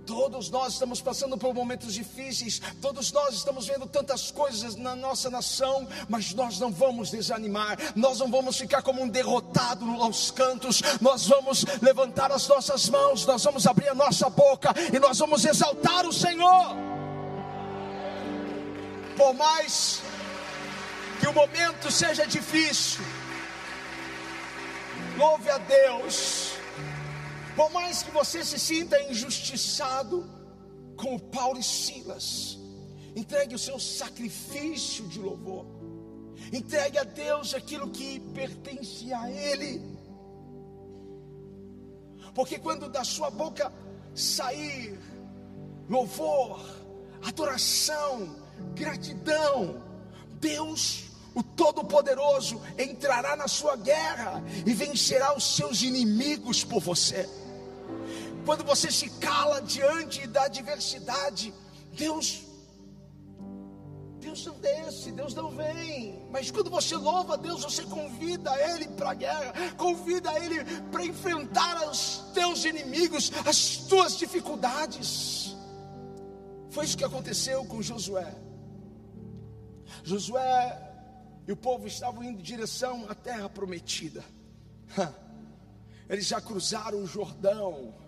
Todos 0.07 0.49
nós 0.49 0.71
estamos 0.71 1.01
passando 1.01 1.37
por 1.37 1.53
momentos 1.53 1.93
difíceis, 1.93 2.61
todos 2.81 3.11
nós 3.11 3.35
estamos 3.35 3.67
vendo 3.67 3.85
tantas 3.85 4.31
coisas 4.31 4.77
na 4.77 4.95
nossa 4.95 5.29
nação, 5.29 5.85
mas 6.07 6.33
nós 6.33 6.57
não 6.61 6.71
vamos 6.71 7.11
desanimar, 7.11 7.77
nós 7.93 8.17
não 8.19 8.31
vamos 8.31 8.57
ficar 8.57 8.81
como 8.81 9.01
um 9.01 9.09
derrotado 9.09 9.85
aos 10.01 10.31
cantos, 10.31 10.81
nós 11.01 11.27
vamos 11.27 11.65
levantar 11.81 12.31
as 12.31 12.47
nossas 12.47 12.87
mãos, 12.87 13.25
nós 13.25 13.43
vamos 13.43 13.67
abrir 13.67 13.89
a 13.89 13.93
nossa 13.93 14.29
boca 14.29 14.73
e 14.93 14.97
nós 14.97 15.19
vamos 15.19 15.43
exaltar 15.43 16.05
o 16.05 16.13
Senhor. 16.13 16.73
Por 19.17 19.33
mais 19.33 20.01
que 21.19 21.27
o 21.27 21.33
momento 21.33 21.91
seja 21.91 22.25
difícil, 22.25 23.03
louve 25.17 25.49
a 25.49 25.57
Deus 25.57 26.55
por 27.57 27.71
mais 27.71 28.03
que 28.03 28.11
você 28.11 28.45
se 28.45 28.59
sinta 28.59 29.01
injustiçado, 29.01 30.29
como 30.95 31.19
Paulo 31.19 31.57
e 31.57 31.63
Silas, 31.63 32.55
entregue 33.15 33.55
o 33.55 33.59
seu 33.59 33.79
sacrifício 33.79 35.07
de 35.07 35.17
louvor. 35.19 35.65
Entregue 36.53 36.99
a 36.99 37.03
Deus 37.03 37.55
aquilo 37.55 37.89
que 37.89 38.19
pertence 38.19 39.11
a 39.11 39.31
Ele. 39.31 39.81
Porque 42.35 42.59
quando 42.59 42.87
da 42.87 43.03
sua 43.03 43.31
boca 43.31 43.73
sair 44.13 44.95
louvor, 45.89 46.63
adoração, 47.23 48.35
gratidão, 48.75 49.81
Deus, 50.39 51.05
o 51.33 51.41
Todo-Poderoso, 51.41 52.61
entrará 52.77 53.35
na 53.35 53.47
sua 53.47 53.75
guerra 53.75 54.43
e 54.63 54.75
vencerá 54.75 55.35
os 55.35 55.55
seus 55.55 55.81
inimigos 55.81 56.63
por 56.63 56.79
você 56.79 57.27
quando 58.47 58.63
você 58.63 58.89
se 58.89 59.09
cala 59.19 59.61
diante 59.61 60.25
da 60.25 60.43
adversidade, 60.43 61.53
Deus 61.91 62.45
Deus 64.21 64.45
não 64.45 64.57
desce, 64.59 65.11
Deus 65.11 65.33
não 65.33 65.51
vem. 65.51 66.25
Mas 66.31 66.49
quando 66.49 66.69
você 66.69 66.95
louva 66.95 67.37
Deus, 67.37 67.61
você 67.61 67.83
convida 67.83 68.49
Ele 68.71 68.87
para 68.87 69.11
a 69.11 69.13
guerra, 69.13 69.53
convida 69.75 70.31
Ele 70.39 70.63
para 70.89 71.05
enfrentar 71.05 71.89
os 71.89 72.23
teus 72.33 72.63
inimigos, 72.63 73.33
as 73.45 73.77
tuas 73.89 74.17
dificuldades. 74.17 75.53
Foi 76.69 76.85
isso 76.85 76.97
que 76.97 77.03
aconteceu 77.03 77.65
com 77.65 77.81
Josué. 77.81 78.33
Josué 80.05 80.55
e 81.45 81.51
o 81.51 81.57
povo 81.57 81.85
estavam 81.85 82.23
indo 82.23 82.39
em 82.39 82.43
direção 82.43 83.05
à 83.09 83.15
terra 83.15 83.49
prometida. 83.49 84.23
Eles 86.09 86.27
já 86.27 86.39
cruzaram 86.39 86.99
o 86.99 87.07
Jordão 87.07 88.06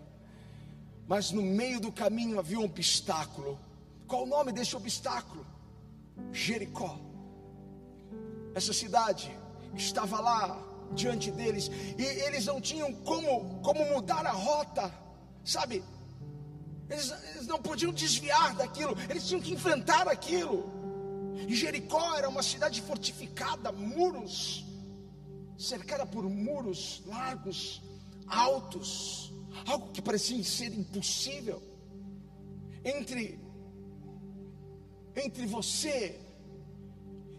mas 1.10 1.32
no 1.32 1.42
meio 1.42 1.80
do 1.80 1.92
caminho 1.92 2.38
havia 2.38 2.60
um 2.60 2.66
obstáculo. 2.66 3.60
Qual 4.08 4.26
o 4.26 4.28
nome 4.28 4.52
desse 4.52 4.76
obstáculo? 4.76 5.44
Jericó. 6.32 7.00
Essa 8.54 8.72
cidade 8.72 9.36
estava 9.76 10.20
lá 10.20 10.64
diante 10.94 11.32
deles 11.32 11.72
e 11.98 12.04
eles 12.04 12.46
não 12.46 12.62
tinham 12.62 12.94
como, 12.94 13.60
como 13.62 13.84
mudar 13.92 14.24
a 14.28 14.32
rota, 14.32 14.94
sabe? 15.44 15.84
Eles, 16.88 17.12
eles 17.34 17.48
não 17.48 17.60
podiam 17.60 17.92
desviar 17.92 18.54
daquilo, 18.56 18.96
eles 19.10 19.28
tinham 19.28 19.42
que 19.42 19.54
enfrentar 19.54 20.08
aquilo. 20.08 20.72
E 21.48 21.56
Jericó 21.56 22.16
era 22.18 22.30
uma 22.30 22.44
cidade 22.44 22.84
fortificada, 22.84 23.72
muros, 23.72 24.64
cercada 25.58 26.06
por 26.06 26.24
muros 26.30 27.02
largos, 27.08 27.82
altos 28.28 29.34
algo 29.66 29.92
que 29.92 30.02
parecia 30.02 30.44
ser 30.44 30.74
impossível, 30.74 31.62
entre, 32.84 33.40
entre 35.16 35.46
você 35.46 36.20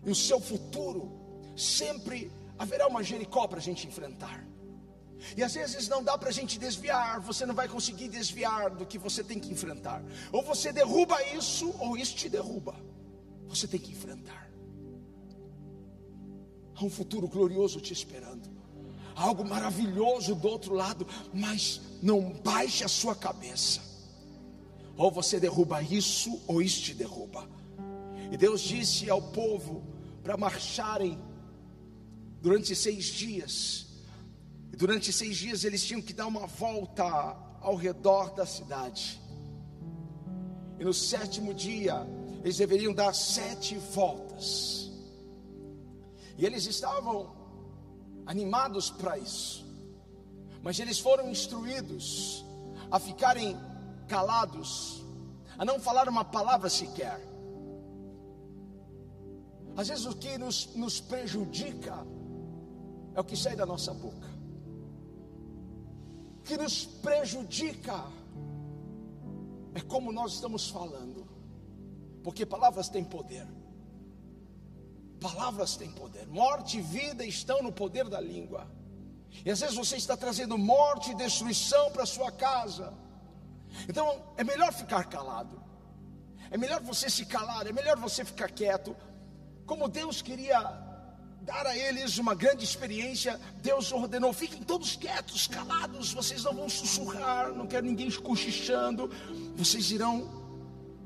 e 0.05 0.11
o 0.11 0.15
seu 0.15 0.41
futuro, 0.41 1.11
sempre 1.57 2.31
haverá 2.59 2.87
uma 2.87 3.03
Jericó 3.03 3.47
para 3.47 3.59
a 3.59 3.63
gente 3.63 3.87
enfrentar. 3.87 4.47
E 5.37 5.43
às 5.43 5.55
vezes 5.55 5.89
não 5.89 6.03
dá 6.03 6.17
para 6.17 6.31
a 6.31 6.33
gente 6.33 6.59
desviar, 6.59 7.21
você 7.21 7.45
não 7.45 7.55
vai 7.55 7.69
conseguir 7.69 8.09
desviar 8.09 8.71
do 8.71 8.87
que 8.87 8.99
você 8.99 9.23
tem 9.23 9.39
que 9.39 9.53
enfrentar. 9.53 10.03
Ou 10.33 10.43
você 10.43 10.73
derruba 10.73 11.23
isso, 11.35 11.75
ou 11.79 11.97
isso 11.97 12.17
te 12.17 12.29
derruba. 12.29 12.75
Você 13.47 13.69
tem 13.69 13.79
que 13.79 13.93
enfrentar. 13.93 14.51
Há 16.75 16.85
um 16.85 16.91
futuro 16.91 17.29
glorioso 17.29 17.81
te 17.81 17.93
esperando 17.93 18.60
algo 19.15 19.45
maravilhoso 19.45 20.35
do 20.35 20.49
outro 20.49 20.75
lado, 20.75 21.07
mas 21.33 21.81
não 22.03 22.33
baixe 22.33 22.85
a 22.85 22.89
sua 22.89 23.15
cabeça. 23.15 23.81
Ou 24.97 25.11
você 25.11 25.41
derruba 25.41 25.83
isso, 25.83 26.41
ou 26.47 26.61
isso 26.61 26.83
te 26.83 26.95
derruba. 26.95 27.49
E 28.31 28.37
Deus 28.37 28.61
disse 28.61 29.09
ao 29.09 29.21
povo 29.21 29.83
para 30.23 30.37
marcharem 30.37 31.19
durante 32.41 32.75
seis 32.75 33.07
dias. 33.07 33.87
E 34.73 34.77
durante 34.77 35.13
seis 35.13 35.37
dias 35.37 35.65
eles 35.65 35.85
tinham 35.85 36.03
que 36.03 36.13
dar 36.13 36.27
uma 36.27 36.47
volta 36.47 37.05
ao 37.61 37.75
redor 37.75 38.35
da 38.35 38.47
cidade. 38.47 39.21
E 40.79 40.85
no 40.85 40.95
sétimo 40.95 41.53
dia 41.53 42.07
eles 42.43 42.57
deveriam 42.57 42.93
dar 42.93 43.15
sete 43.15 43.77
voltas. 43.77 44.91
E 46.39 46.47
eles 46.47 46.67
estavam 46.67 47.40
animados 48.31 48.91
para 48.91 49.19
isso, 49.19 49.67
mas 50.63 50.79
eles 50.79 51.01
foram 51.01 51.29
instruídos 51.29 52.45
a 52.89 52.97
ficarem 53.01 53.59
calados, 54.07 55.05
a 55.59 55.65
não 55.65 55.81
falar 55.81 56.09
uma 56.09 56.25
palavra 56.25 56.71
sequer. 56.71 57.21
Às 59.77 59.89
vezes 59.89 60.07
o 60.07 60.15
que 60.15 60.39
nos, 60.39 60.73
nos 60.77 61.01
prejudica 61.01 62.07
é 63.17 63.21
o 63.21 63.25
que 63.25 63.37
sai 63.37 63.57
da 63.57 63.67
nossa 63.67 63.93
boca. 63.93 64.29
O 66.39 66.43
que 66.45 66.57
nos 66.57 66.85
prejudica 66.85 68.05
é 69.75 69.81
como 69.81 70.13
nós 70.13 70.35
estamos 70.35 70.71
falando, 70.71 71.27
porque 72.23 72.47
palavras 72.47 72.89
têm 72.89 73.03
poder. 73.03 73.49
Palavras 75.21 75.77
têm 75.77 75.91
poder. 75.91 76.27
Morte 76.27 76.79
e 76.79 76.81
vida 76.81 77.25
estão 77.25 77.63
no 77.63 77.71
poder 77.71 78.09
da 78.09 78.21
língua. 78.21 78.67
E 79.45 79.51
às 79.51 79.61
vezes 79.61 79.77
você 79.77 79.97
está 79.97 80.17
trazendo 80.17 80.57
morte 80.57 81.11
e 81.11 81.15
destruição 81.15 81.91
para 81.93 82.07
sua 82.07 82.33
casa. 82.33 82.93
Então 83.89 84.23
é 84.37 84.43
melhor 84.43 84.73
ficar 84.73 85.05
calado. 85.05 85.63
É 86.51 86.57
melhor 86.57 86.81
você 86.83 87.09
se 87.09 87.25
calar, 87.27 87.67
é 87.67 87.73
melhor 87.73 87.97
você 87.99 88.25
ficar 88.25 88.51
quieto. 88.51 88.97
Como 89.67 89.89
Deus 89.89 90.21
queria 90.21 90.59
dar 91.43 91.67
a 91.67 91.77
eles 91.77 92.19
uma 92.19 92.35
grande 92.35 92.65
experiência, 92.65 93.39
Deus 93.63 93.93
ordenou: 93.93 94.33
fiquem 94.33 94.63
todos 94.63 94.97
quietos, 94.97 95.47
calados, 95.47 96.13
vocês 96.13 96.43
não 96.43 96.55
vão 96.55 96.69
sussurrar, 96.69 97.53
não 97.53 97.67
quero 97.67 97.87
ninguém 97.87 98.11
cochichando, 98.11 99.09
vocês 99.55 99.91
irão 99.91 100.29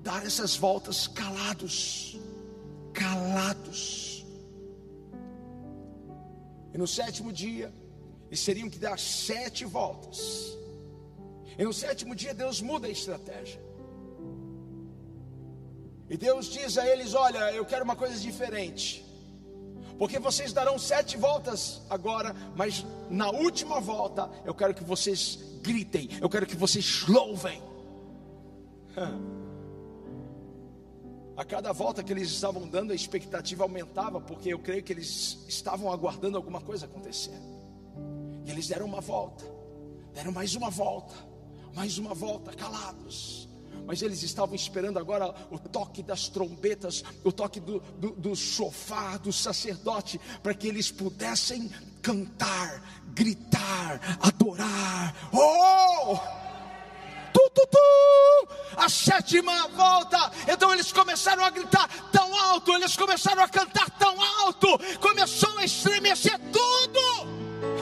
dar 0.03 0.25
essas 0.25 0.57
voltas 0.57 1.07
calados 1.07 2.17
calados. 2.95 4.25
E 6.73 6.79
no 6.79 6.87
sétimo 6.87 7.33
dia, 7.33 7.73
eles 8.29 8.45
teriam 8.45 8.71
que 8.71 8.79
dar 8.79 8.99
sete 8.99 9.65
voltas. 9.65 10.57
E 11.59 11.65
no 11.65 11.73
sétimo 11.73 12.15
dia, 12.15 12.33
Deus 12.33 12.61
muda 12.61 12.87
a 12.87 12.91
estratégia. 12.91 13.63
E 16.09 16.17
Deus 16.17 16.47
diz 16.47 16.79
a 16.79 16.87
eles: 16.89 17.15
Olha, 17.15 17.53
eu 17.53 17.65
quero 17.65 17.85
uma 17.85 17.97
coisa 17.97 18.17
diferente. 18.19 19.05
Porque 19.99 20.19
vocês 20.19 20.53
darão 20.53 20.79
sete 20.79 21.17
voltas 21.17 21.81
agora, 21.89 22.35
mas 22.57 22.85
na 23.09 23.31
última 23.31 23.81
volta 23.81 24.29
eu 24.45 24.53
quero 24.53 24.75
que 24.75 24.83
vocês 24.83 25.39
gritem, 25.63 26.09
eu 26.21 26.29
quero 26.29 26.47
que 26.47 26.57
vocês 26.57 27.07
louvem. 27.07 27.63
A 31.37 31.45
cada 31.45 31.73
volta 31.73 32.03
que 32.03 32.13
eles 32.13 32.31
estavam 32.31 32.69
dando, 32.69 32.93
a 32.93 32.95
expectativa 32.95 33.65
aumentava, 33.65 34.21
porque 34.21 34.53
eu 34.53 34.59
creio 34.59 34.83
que 34.83 34.93
eles 34.93 35.39
estavam 35.49 35.91
aguardando 35.91 36.37
alguma 36.37 36.61
coisa 36.61 36.87
acontecer. 36.87 37.35
E 38.45 38.51
eles 38.51 38.69
deram 38.69 38.87
uma 38.87 39.01
volta, 39.01 39.45
deram 40.13 40.31
mais 40.31 40.55
uma 40.55 40.71
volta, 40.71 41.15
mais 41.75 41.99
uma 41.99 42.15
volta, 42.15 42.53
calados. 42.53 43.49
Mas 43.85 44.01
eles 44.01 44.23
estavam 44.23 44.55
esperando 44.55 44.99
agora 44.99 45.35
o 45.51 45.59
toque 45.59 46.03
das 46.03 46.29
trombetas, 46.29 47.03
o 47.25 47.33
toque 47.33 47.59
do, 47.59 47.81
do, 47.99 48.13
do 48.13 48.37
sofá, 48.37 49.17
do 49.17 49.33
sacerdote, 49.33 50.21
para 50.43 50.55
que 50.55 50.69
eles 50.69 50.91
pudessem 50.91 51.69
cantar, 52.01 53.03
gritar, 53.13 54.19
adorar. 54.21 55.15
Oh! 55.33 56.44
A 58.77 58.89
sétima 58.89 59.69
volta. 59.69 60.31
Então 60.49 60.73
eles 60.73 60.93
começaram 60.93 61.45
a 61.45 61.51
gritar 61.51 61.89
tão 62.13 62.35
alto, 62.37 62.73
eles 62.73 62.97
começaram 62.97 63.43
a 63.43 63.49
cantar 63.49 63.91
tão 63.91 64.21
alto, 64.41 64.79
começou 65.01 65.57
a 65.59 65.65
estremecer 65.65 66.39
tudo. 66.53 67.01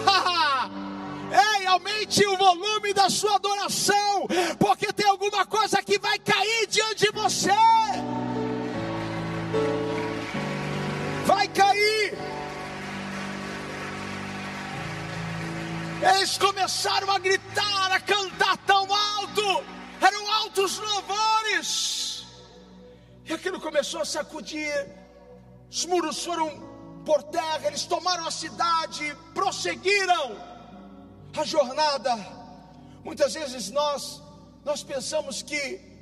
Ei, 1.33 1.67
aumente 1.67 2.27
o 2.27 2.37
volume 2.37 2.93
da 2.93 3.09
sua 3.09 3.37
adoração, 3.37 4.27
porque 4.59 4.93
tem 4.93 5.09
alguma 5.09 5.47
coisa 5.47 5.83
que 5.83 5.99
vai 5.99 6.19
cair 6.19 6.67
diante 6.67 7.07
de 7.07 7.11
você. 7.11 7.51
Vai 11.25 11.49
cair. 11.49 12.42
Eles 16.03 16.37
começaram 16.37 17.09
a 17.11 17.19
gritar, 17.19 17.93
a 17.93 18.01
cantar 18.01 18.57
tão 18.67 18.93
alto, 18.93 19.65
eram 20.01 20.33
altos 20.33 20.79
louvores. 20.79 22.27
E 23.25 23.33
aquilo 23.33 23.61
começou 23.61 24.01
a 24.01 24.05
sacudir, 24.05 24.75
os 25.71 25.87
muros 25.87 26.25
foram 26.25 26.49
por 27.05 27.23
terra, 27.23 27.69
eles 27.69 27.85
tomaram 27.85 28.27
a 28.27 28.33
cidade, 28.33 29.17
prosseguiram 29.33 30.37
a 31.37 31.45
jornada. 31.45 32.17
Muitas 33.05 33.35
vezes 33.35 33.71
nós 33.71 34.21
nós 34.65 34.83
pensamos 34.83 35.41
que 35.43 35.93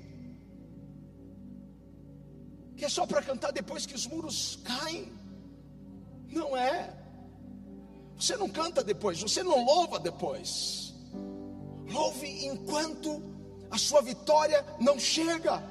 que 2.74 2.86
é 2.86 2.88
só 2.88 3.06
para 3.06 3.20
cantar 3.22 3.52
depois 3.52 3.84
que 3.84 3.94
os 3.94 4.06
muros 4.06 4.58
caem. 4.64 5.12
Não 6.28 6.56
é. 6.56 6.99
Você 8.20 8.36
não 8.36 8.50
canta 8.50 8.84
depois, 8.84 9.18
você 9.18 9.42
não 9.42 9.64
louva 9.64 9.98
depois. 9.98 10.92
Louve 11.88 12.44
enquanto 12.44 13.22
a 13.70 13.78
sua 13.78 14.02
vitória 14.02 14.62
não 14.78 14.98
chega. 14.98 15.62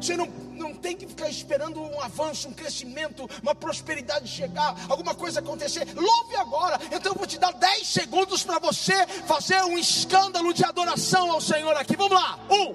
Você 0.00 0.16
não, 0.16 0.24
não 0.26 0.74
tem 0.74 0.96
que 0.96 1.06
ficar 1.06 1.28
esperando 1.28 1.78
um 1.78 2.00
avanço, 2.00 2.48
um 2.48 2.54
crescimento, 2.54 3.28
uma 3.42 3.54
prosperidade 3.54 4.28
chegar, 4.28 4.74
alguma 4.88 5.14
coisa 5.14 5.40
acontecer. 5.40 5.86
Louve 5.94 6.36
agora. 6.36 6.80
Então 6.90 7.12
eu 7.12 7.18
vou 7.18 7.26
te 7.26 7.38
dar 7.38 7.52
10 7.52 7.86
segundos 7.86 8.42
para 8.42 8.58
você 8.58 9.06
fazer 9.26 9.62
um 9.64 9.76
escândalo 9.78 10.54
de 10.54 10.64
adoração 10.64 11.30
ao 11.30 11.40
Senhor 11.40 11.76
aqui. 11.76 11.96
Vamos 11.96 12.18
lá. 12.18 12.38
Um, 12.50 12.74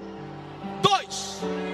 dois, 0.84 1.40
três, 1.42 1.65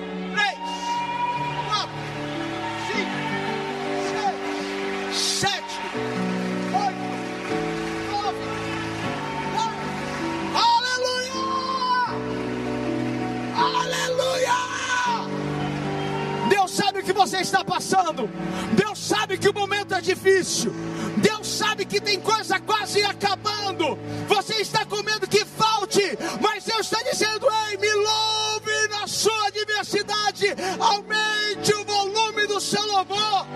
o 17.02 17.04
que 17.04 17.14
você 17.14 17.38
está 17.38 17.66
passando. 17.66 18.30
Deus 18.74 19.00
sabe 19.00 19.38
que 19.38 19.50
o 19.50 19.54
momento 19.54 19.94
é 19.94 20.02
difícil. 20.02 20.72
Deus 21.18 21.48
sabe 21.48 21.86
que 21.86 22.00
tem 22.00 22.20
coisa 22.20 22.60
quase 22.60 23.04
acabando. 23.04 23.98
Você 24.28 24.56
está 24.56 24.86
com 24.86 25.02
medo 25.04 25.28
que 25.28 25.44
falte, 25.44 26.18
mas 26.42 26.64
Deus 26.64 26.82
está 26.82 27.02
dizendo: 27.04 27.48
Ei, 27.70 27.78
me 27.78 27.92
louve 27.94 28.88
na 28.90 29.08
sua 29.08 29.48
adversidade. 29.48 30.48
Aumente 30.80 31.74
o 31.74 31.84
volume 31.86 32.48
do 32.48 32.60
seu 32.62 32.86
louvor. 32.86 33.48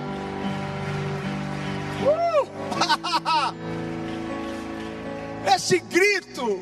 Uh! 2.02 2.46
esse 5.56 5.80
grito, 5.80 6.62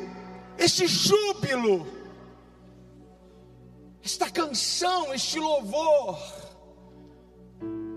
esse 0.58 0.86
júbilo, 0.88 1.88
esta 4.04 4.30
canção, 4.30 5.14
este 5.14 5.40
louvor 5.40 6.43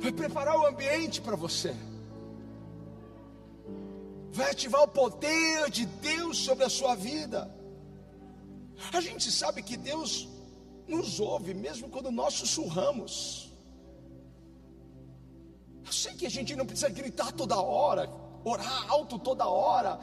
vai 0.00 0.12
preparar 0.12 0.56
o 0.58 0.66
ambiente 0.66 1.20
para 1.20 1.36
você, 1.36 1.74
vai 4.30 4.50
ativar 4.50 4.82
o 4.82 4.88
poder 4.88 5.70
de 5.70 5.86
Deus 5.86 6.38
sobre 6.38 6.64
a 6.64 6.68
sua 6.68 6.94
vida. 6.94 7.50
A 8.92 9.00
gente 9.00 9.30
sabe 9.30 9.62
que 9.62 9.76
Deus 9.76 10.28
nos 10.86 11.18
ouve 11.18 11.54
mesmo 11.54 11.88
quando 11.88 12.10
nós 12.10 12.34
sussurramos. 12.34 13.50
Eu 15.84 15.92
sei 15.92 16.14
que 16.14 16.26
a 16.26 16.30
gente 16.30 16.54
não 16.54 16.66
precisa 16.66 16.88
gritar 16.88 17.32
toda 17.32 17.56
hora, 17.56 18.10
orar 18.44 18.90
alto 18.90 19.18
toda 19.18 19.46
hora, 19.48 19.98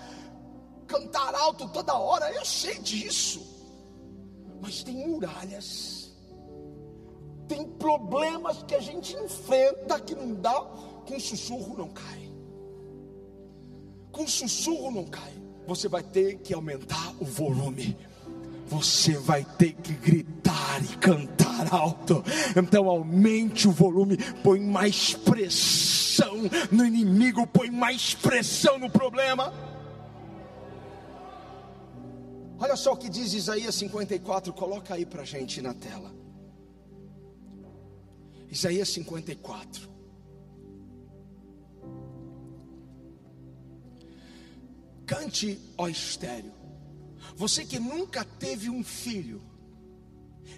cantar 0.88 1.36
alto 1.36 1.70
toda 1.70 1.94
hora, 1.94 2.32
eu 2.32 2.46
sei 2.46 2.80
disso. 2.80 3.42
Mas 4.62 4.82
tem 4.82 4.96
muralhas 4.96 6.03
tem 7.48 7.66
problemas 7.66 8.64
que 8.64 8.76
a 8.76 8.80
gente 8.80 9.16
enfrenta 9.16 10.00
que 10.00 10.16
não 10.16 10.34
dá, 10.34 10.60
com 11.06 11.20
sussurro 11.20 11.78
não 11.78 11.90
cai. 11.90 12.32
Com 14.12 14.28
sussurro 14.28 14.92
não 14.92 15.06
cai. 15.06 15.34
Você 15.68 15.88
vai 15.88 16.04
ter 16.04 16.38
que 16.40 16.54
aumentar 16.54 17.14
o 17.20 17.26
volume. 17.26 17.98
Você 18.68 19.18
vai 19.18 19.44
ter 19.44 19.74
que 19.74 19.94
gritar 19.94 20.84
e 20.84 20.98
cantar 20.98 21.74
alto. 21.74 22.24
Então 22.56 22.90
aumente 22.90 23.68
o 23.68 23.72
volume, 23.72 24.18
põe 24.44 24.60
mais 24.60 25.14
pressão 25.14 26.38
no 26.72 26.86
inimigo, 26.86 27.46
põe 27.48 27.70
mais 27.70 28.14
pressão 28.14 28.78
no 28.78 28.90
problema. 28.90 29.54
Olha 32.60 32.76
só 32.76 32.94
o 32.94 32.98
que 32.98 33.10
diz 33.10 33.34
Isaías 33.34 33.76
54, 33.76 34.54
coloca 34.54 34.94
aí 34.94 35.06
para 35.06 35.24
gente 35.26 35.62
na 35.62 35.74
tela. 35.74 36.23
Isaías 38.54 38.90
54. 38.90 39.90
Cante, 45.08 45.60
ó 45.76 45.88
estéreo. 45.88 46.54
Você 47.36 47.66
que 47.66 47.80
nunca 47.80 48.24
teve 48.24 48.70
um 48.70 48.84
filho, 48.84 49.42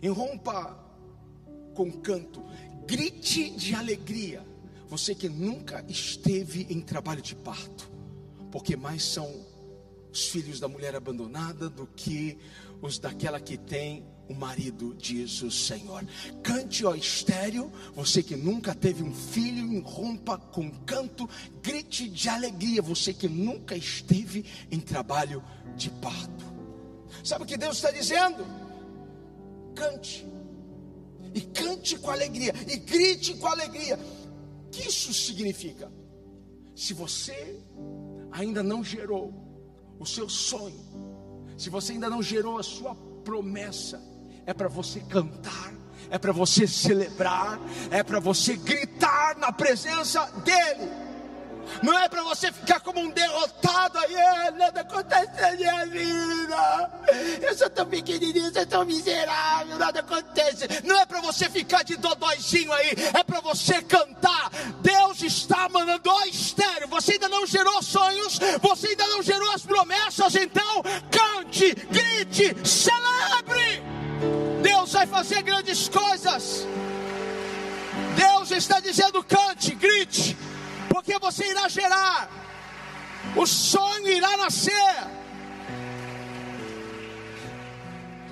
enrompa 0.04 0.78
com 1.74 1.90
canto, 1.90 2.44
grite 2.86 3.52
de 3.52 3.74
alegria. 3.74 4.46
Você 4.90 5.16
que 5.16 5.30
nunca 5.30 5.84
esteve 5.88 6.68
em 6.70 6.82
trabalho 6.82 7.22
de 7.22 7.34
parto, 7.34 7.90
porque 8.52 8.76
mais 8.76 9.04
são 9.04 9.34
os 10.12 10.28
filhos 10.28 10.60
da 10.60 10.68
mulher 10.68 10.98
abandonada 10.98 11.70
do 11.70 11.88
que 11.88 12.38
os 12.82 13.00
daquela 13.00 13.40
que 13.40 13.58
tem 13.58 14.06
o 14.28 14.34
marido, 14.34 14.94
diz 14.96 15.42
o 15.42 15.52
Senhor. 15.52 16.06
Cante, 16.42 16.86
ó 16.86 16.96
estéreo, 16.96 17.72
você 17.94 18.24
que 18.24 18.36
nunca 18.36 18.74
teve 18.74 19.04
um 19.04 19.14
filho, 19.14 19.82
rompa 19.82 20.38
com 20.38 20.70
canto, 20.86 21.30
grite 21.62 22.10
de 22.10 22.30
alegria, 22.30 22.82
você 22.82 23.14
que 23.14 23.28
nunca 23.28 23.76
esteve 23.76 24.46
em 24.72 24.80
trabalho 24.80 25.44
de 25.76 25.90
parto. 25.90 26.46
Sabe 27.24 27.44
o 27.44 27.48
que 27.48 27.58
Deus 27.58 27.78
está 27.78 27.92
dizendo? 27.92 28.46
Cante, 29.76 30.26
e 31.34 31.42
cante 31.42 31.98
com 31.98 32.10
alegria, 32.10 32.54
e 32.68 32.78
grite 32.78 33.34
com 33.36 33.48
alegria. 33.48 34.00
O 34.68 34.70
que 34.70 34.88
isso 34.88 35.14
significa? 35.14 35.92
Se 36.76 36.94
você 36.94 37.60
ainda 38.32 38.62
não 38.62 38.84
gerou 38.84 39.34
o 40.00 40.06
seu 40.06 40.28
sonho, 40.28 40.84
se 41.58 41.70
você 41.70 41.94
ainda 41.94 42.10
não 42.10 42.22
gerou 42.22 42.58
a 42.58 42.64
sua 42.64 42.96
promessa, 43.24 44.02
é 44.46 44.54
para 44.54 44.68
você 44.68 45.00
cantar, 45.00 45.72
é 46.10 46.18
para 46.18 46.32
você 46.32 46.68
celebrar, 46.68 47.60
é 47.90 48.04
para 48.04 48.20
você 48.20 48.56
gritar 48.56 49.36
na 49.38 49.52
presença 49.52 50.30
dEle. 50.44 51.06
Não 51.82 51.98
é 51.98 52.08
para 52.08 52.24
você 52.24 52.52
ficar 52.52 52.80
como 52.80 53.00
um 53.00 53.10
derrotado 53.10 53.98
aí, 53.98 54.16
nada 54.58 54.82
acontece 54.82 55.42
na 55.42 55.52
minha 55.52 55.86
vida. 55.88 56.92
Eu 57.42 57.58
sou 57.58 57.70
tão 57.70 57.86
pequenininho, 57.88 58.48
eu 58.48 58.54
sou 58.54 58.66
tão 58.66 58.86
miserável, 58.86 59.78
nada 59.78 60.00
acontece. 60.00 60.68
Não 60.84 61.00
é 61.00 61.06
para 61.06 61.22
você 61.22 61.50
ficar 61.50 61.84
de 61.84 61.98
dodóizinho 61.98 62.72
aí, 62.72 62.94
é 63.14 63.24
para 63.24 63.40
você 63.42 63.82
cantar. 63.82 64.52
Deus 64.82 65.22
está 65.22 65.68
mandando 65.70 66.10
ó 66.10 66.24
estéreo. 66.26 66.88
Você 66.90 67.14
ainda 67.14 67.30
não 67.30 67.46
gerou 67.46 67.82
sonhos, 67.82 68.40
você 68.62 68.90
ainda 68.90 69.08
não 69.08 69.22
gerou 69.22 69.52
as 69.52 69.64
promessas, 69.64 70.36
então 70.36 70.84
cante, 71.12 71.74
grite, 71.92 72.56
celebre. 72.68 73.65
Deus 74.86 74.94
vai 74.94 75.08
fazer 75.08 75.42
grandes 75.42 75.90
coisas. 75.90 76.68
Deus 78.16 78.52
está 78.52 78.80
dizendo: 78.80 79.24
cante, 79.24 79.74
grite 79.74 80.38
porque 80.90 81.18
você 81.18 81.50
irá 81.50 81.68
gerar, 81.68 82.30
o 83.36 83.48
sonho 83.48 84.08
irá 84.08 84.38
nascer. 84.38 84.96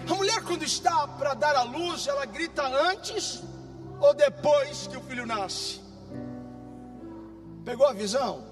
A 0.08 0.14
mulher, 0.14 0.44
quando 0.44 0.64
está 0.64 1.08
para 1.08 1.34
dar 1.34 1.56
a 1.56 1.64
luz, 1.64 2.06
ela 2.08 2.26
grita 2.26 2.64
antes 2.92 3.42
ou 4.00 4.14
depois 4.14 4.86
que 4.86 4.98
o 4.98 5.02
filho 5.02 5.26
nasce? 5.26 5.82
Pegou 7.66 7.88
a 7.88 7.94
visão? 7.94 8.46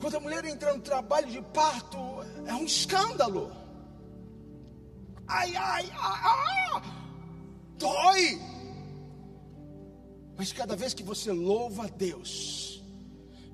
Quando 0.00 0.16
a 0.16 0.20
mulher 0.20 0.44
entra 0.44 0.74
no 0.74 0.80
trabalho 0.80 1.28
de 1.28 1.40
parto, 1.40 1.98
é 2.46 2.52
um 2.52 2.64
escândalo. 2.64 3.63
Ai, 5.26 5.56
ai, 5.56 5.90
ai, 5.92 6.20
ai 6.22 7.04
dói. 7.84 8.40
Mas 10.36 10.52
cada 10.52 10.74
vez 10.74 10.94
que 10.94 11.02
você 11.02 11.30
louva 11.30 11.84
a 11.84 11.88
Deus, 11.88 12.82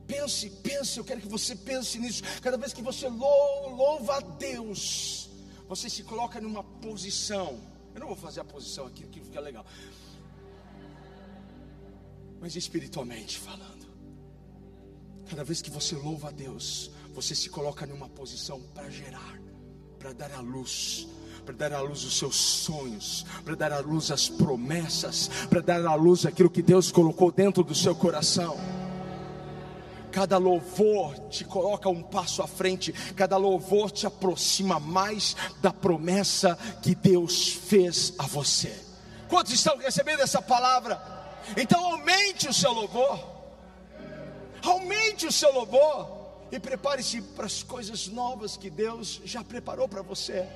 pense, 0.07 0.49
pense, 0.63 0.99
eu 0.99 1.05
quero 1.05 1.21
que 1.21 1.29
você 1.29 1.55
pense 1.55 1.99
nisso. 1.99 2.23
Cada 2.41 2.57
vez 2.57 2.73
que 2.73 2.83
você 2.83 3.09
louva 3.09 4.17
a 4.17 4.21
Deus, 4.21 5.29
você 5.69 5.91
se 5.91 6.03
coloca 6.03 6.41
numa 6.41 6.63
posição. 6.63 7.61
Eu 7.95 8.01
não 8.01 8.07
vou 8.07 8.17
fazer 8.17 8.41
a 8.41 8.45
posição 8.45 8.87
aqui, 8.87 9.07
que 9.07 9.21
fica 9.21 9.41
legal. 9.41 9.67
Mas 12.41 12.57
espiritualmente 12.57 13.39
falando, 13.39 13.87
cada 15.29 15.45
vez 15.45 15.61
que 15.61 15.71
você 15.71 15.95
louva 15.95 16.29
a 16.29 16.31
Deus, 16.31 16.91
você 17.13 17.35
se 17.35 17.51
coloca 17.51 17.85
numa 17.85 18.09
posição 18.09 18.63
para 18.75 18.89
gerar, 18.89 19.39
para 19.99 20.15
dar 20.15 20.33
a 20.33 20.41
luz, 20.41 21.07
para 21.51 21.69
dar 21.69 21.79
à 21.79 21.81
luz 21.81 22.05
os 22.05 22.17
seus 22.17 22.37
sonhos, 22.37 23.27
para 23.45 23.57
dar 23.57 23.73
à 23.73 23.81
luz 23.81 24.13
as 24.13 24.29
promessas, 24.29 25.29
para 25.49 25.61
dar 25.61 25.85
à 25.85 25.95
luz 25.95 26.25
aquilo 26.25 26.49
que 26.49 26.63
Deus 26.63 26.93
colocou 26.93 27.33
dentro 27.33 27.65
do 27.65 27.75
seu 27.75 27.95
coração. 27.95 28.57
Cada 30.13 30.39
louvor 30.39 31.19
te 31.29 31.45
coloca 31.45 31.89
um 31.89 32.03
passo 32.03 32.41
à 32.41 32.47
frente, 32.47 32.93
cada 33.17 33.37
louvor 33.37 33.91
te 33.91 34.07
aproxima 34.07 34.79
mais 34.79 35.37
da 35.61 35.73
promessa 35.73 36.57
que 36.83 36.95
Deus 36.95 37.49
fez 37.49 38.15
a 38.17 38.27
você. 38.27 38.73
Quantos 39.29 39.53
estão 39.53 39.77
recebendo 39.77 40.21
essa 40.21 40.41
palavra? 40.41 41.01
Então 41.57 41.85
aumente 41.85 42.49
o 42.49 42.55
seu 42.55 42.73
louvor, 42.73 43.19
aumente 44.63 45.27
o 45.27 45.33
seu 45.33 45.53
louvor 45.53 46.21
e 46.53 46.61
prepare-se 46.61 47.21
para 47.21 47.47
as 47.47 47.63
coisas 47.65 48.07
novas 48.07 48.57
que 48.57 48.71
Deus 48.71 49.21
já 49.25 49.43
preparou 49.43 49.89
para 49.89 50.03
você. 50.03 50.49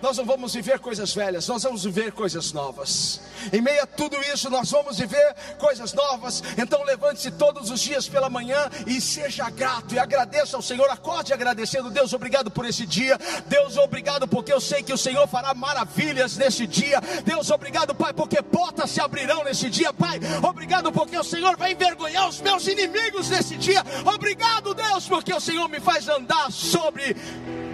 Nós 0.00 0.16
não 0.16 0.24
vamos 0.24 0.54
viver 0.54 0.78
coisas 0.78 1.12
velhas, 1.12 1.48
nós 1.48 1.62
vamos 1.62 1.82
viver 1.84 2.12
coisas 2.12 2.52
novas. 2.52 3.20
Em 3.52 3.60
meio 3.60 3.82
a 3.82 3.86
tudo 3.86 4.16
isso, 4.32 4.48
nós 4.48 4.70
vamos 4.70 4.98
viver 4.98 5.34
coisas 5.58 5.92
novas. 5.92 6.42
Então, 6.56 6.84
levante-se 6.84 7.32
todos 7.32 7.70
os 7.70 7.80
dias 7.80 8.08
pela 8.08 8.30
manhã 8.30 8.70
e 8.86 9.00
seja 9.00 9.50
grato 9.50 9.94
e 9.94 9.98
agradeça 9.98 10.56
ao 10.56 10.62
Senhor. 10.62 10.88
Acorde 10.88 11.32
agradecendo, 11.32 11.90
Deus, 11.90 12.12
obrigado 12.12 12.50
por 12.50 12.64
esse 12.64 12.86
dia. 12.86 13.18
Deus, 13.46 13.76
obrigado 13.76 14.28
porque 14.28 14.52
eu 14.52 14.60
sei 14.60 14.82
que 14.82 14.92
o 14.92 14.98
Senhor 14.98 15.26
fará 15.26 15.52
maravilhas 15.52 16.36
nesse 16.36 16.66
dia. 16.66 17.00
Deus, 17.24 17.50
obrigado, 17.50 17.94
Pai, 17.94 18.12
porque 18.12 18.40
portas 18.40 18.90
se 18.90 19.00
abrirão 19.00 19.42
nesse 19.42 19.68
dia, 19.68 19.92
Pai. 19.92 20.20
Obrigado 20.42 20.92
porque 20.92 21.18
o 21.18 21.24
Senhor 21.24 21.56
vai 21.56 21.72
envergonhar 21.72 22.28
os 22.28 22.40
meus 22.40 22.66
inimigos 22.68 23.28
nesse 23.30 23.56
dia. 23.56 23.82
Obrigado, 24.04 24.74
Deus, 24.74 25.08
porque 25.08 25.34
o 25.34 25.40
Senhor 25.40 25.68
me 25.68 25.80
faz 25.80 26.08
andar 26.08 26.52
sobre 26.52 27.16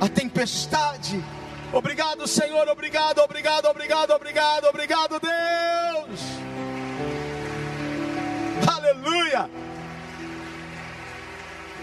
a 0.01 0.09
tempestade 0.09 1.23
Obrigado, 1.75 2.25
Senhor. 2.29 2.69
Obrigado, 2.69 3.19
obrigado, 3.19 3.67
obrigado, 3.67 4.13
obrigado, 4.13 4.65
obrigado, 4.67 5.21
Deus. 5.21 6.21
Aleluia. 8.73 9.51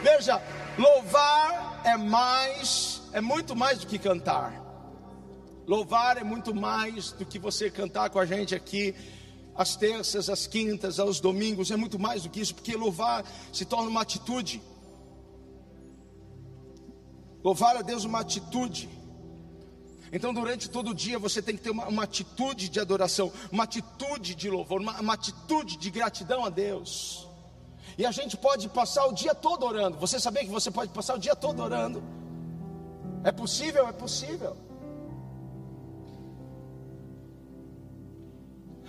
Veja, 0.02 0.42
louvar 0.78 1.82
é 1.84 1.98
mais, 1.98 3.02
é 3.12 3.20
muito 3.20 3.54
mais 3.54 3.80
do 3.80 3.88
que 3.88 4.00
cantar. 4.00 4.54
Louvar 5.68 6.18
é 6.18 6.24
muito 6.24 6.56
mais 6.56 7.12
do 7.12 7.26
que 7.26 7.38
você 7.38 7.70
cantar 7.70 8.10
com 8.10 8.20
a 8.20 8.26
gente 8.26 8.56
aqui 8.56 8.96
às 9.54 9.76
terças, 9.76 10.30
às 10.30 10.48
quintas, 10.48 11.02
aos 11.02 11.20
domingos, 11.20 11.70
é 11.70 11.76
muito 11.76 12.00
mais 12.00 12.24
do 12.24 12.30
que 12.30 12.39
isso, 12.39 12.56
porque 12.56 12.78
louvar 12.78 13.26
se 13.52 13.66
torna 13.66 13.89
uma 13.89 14.02
atitude. 14.02 14.62
Louvar 17.44 17.76
a 17.76 17.82
Deus 17.82 18.06
uma 18.06 18.22
atitude. 18.22 19.01
Então, 20.12 20.34
durante 20.34 20.70
todo 20.70 20.91
o 20.91 20.93
dia, 20.93 21.18
você 21.18 21.41
tem 21.41 21.55
que 21.55 21.64
ter 21.64 21.70
uma, 21.70 21.88
uma 21.88 22.03
atitude 22.03 22.68
de 22.68 22.80
adoração, 22.80 23.32
uma 23.51 23.64
atitude 23.64 24.36
de 24.36 24.49
louvor, 24.49 24.82
uma, 24.82 24.99
uma 24.99 25.14
atitude 25.14 25.78
de 25.78 25.89
gratidão 25.89 26.43
a 26.43 26.49
Deus. 26.49 27.28
E 27.97 28.05
a 28.05 28.12
gente 28.12 28.36
pode 28.36 28.68
passar 28.68 29.05
o 29.05 29.14
dia 29.14 29.34
todo 29.34 29.66
orando. 29.66 29.97
Você 29.97 30.20
sabia 30.20 30.43
que 30.43 30.49
você 30.49 30.70
pode 30.70 30.91
passar 30.91 31.16
o 31.16 31.20
dia 31.20 31.36
todo 31.36 31.62
orando? 31.62 32.03
É 33.24 33.32
possível? 33.32 33.88
É 33.88 33.91
possível. 33.93 34.57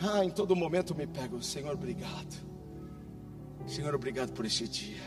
Ah, 0.00 0.24
em 0.24 0.30
todo 0.30 0.56
momento 0.56 0.94
me 0.94 1.06
pego, 1.06 1.40
Senhor, 1.42 1.72
obrigado. 1.72 2.34
Senhor, 3.66 3.94
obrigado 3.94 4.32
por 4.32 4.44
este 4.44 4.66
dia. 4.66 5.02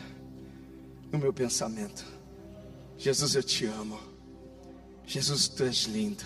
No 1.12 1.18
meu 1.18 1.32
pensamento, 1.32 2.04
Jesus, 2.96 3.34
eu 3.34 3.42
te 3.42 3.66
amo. 3.66 4.15
Jesus, 5.06 5.46
tu 5.48 5.62
és 5.62 5.84
lindo, 5.84 6.24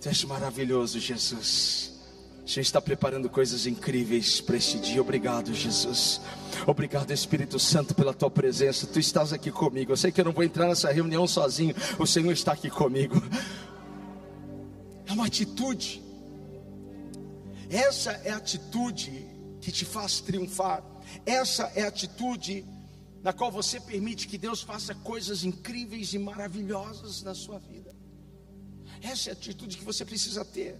tu 0.00 0.08
és 0.08 0.24
maravilhoso, 0.24 1.00
Jesus. 1.00 1.92
A 2.44 2.46
gente 2.46 2.66
está 2.66 2.80
preparando 2.80 3.28
coisas 3.28 3.66
incríveis 3.66 4.40
para 4.40 4.56
este 4.56 4.78
dia. 4.78 5.00
Obrigado, 5.00 5.52
Jesus. 5.54 6.20
Obrigado, 6.66 7.10
Espírito 7.10 7.58
Santo, 7.58 7.94
pela 7.94 8.12
tua 8.12 8.30
presença. 8.30 8.86
Tu 8.86 9.00
estás 9.00 9.32
aqui 9.32 9.50
comigo. 9.50 9.92
Eu 9.92 9.96
sei 9.96 10.12
que 10.12 10.20
eu 10.20 10.26
não 10.26 10.32
vou 10.32 10.44
entrar 10.44 10.68
nessa 10.68 10.92
reunião 10.92 11.26
sozinho. 11.26 11.74
O 11.98 12.06
Senhor 12.06 12.30
está 12.32 12.52
aqui 12.52 12.68
comigo. 12.68 13.20
É 15.06 15.12
uma 15.12 15.26
atitude. 15.26 16.02
Essa 17.70 18.12
é 18.24 18.32
a 18.32 18.36
atitude 18.36 19.26
que 19.60 19.72
te 19.72 19.86
faz 19.86 20.20
triunfar. 20.20 20.84
Essa 21.24 21.72
é 21.74 21.82
a 21.84 21.88
atitude 21.88 22.64
na 23.24 23.32
qual 23.32 23.50
você 23.50 23.80
permite 23.80 24.28
que 24.28 24.36
Deus 24.36 24.60
faça 24.60 24.94
coisas 24.94 25.44
incríveis 25.44 26.12
e 26.12 26.18
maravilhosas 26.18 27.22
na 27.22 27.34
sua 27.34 27.58
vida. 27.58 27.96
Essa 29.00 29.30
é 29.30 29.32
a 29.32 29.32
atitude 29.32 29.78
que 29.78 29.84
você 29.84 30.04
precisa 30.04 30.44
ter. 30.44 30.78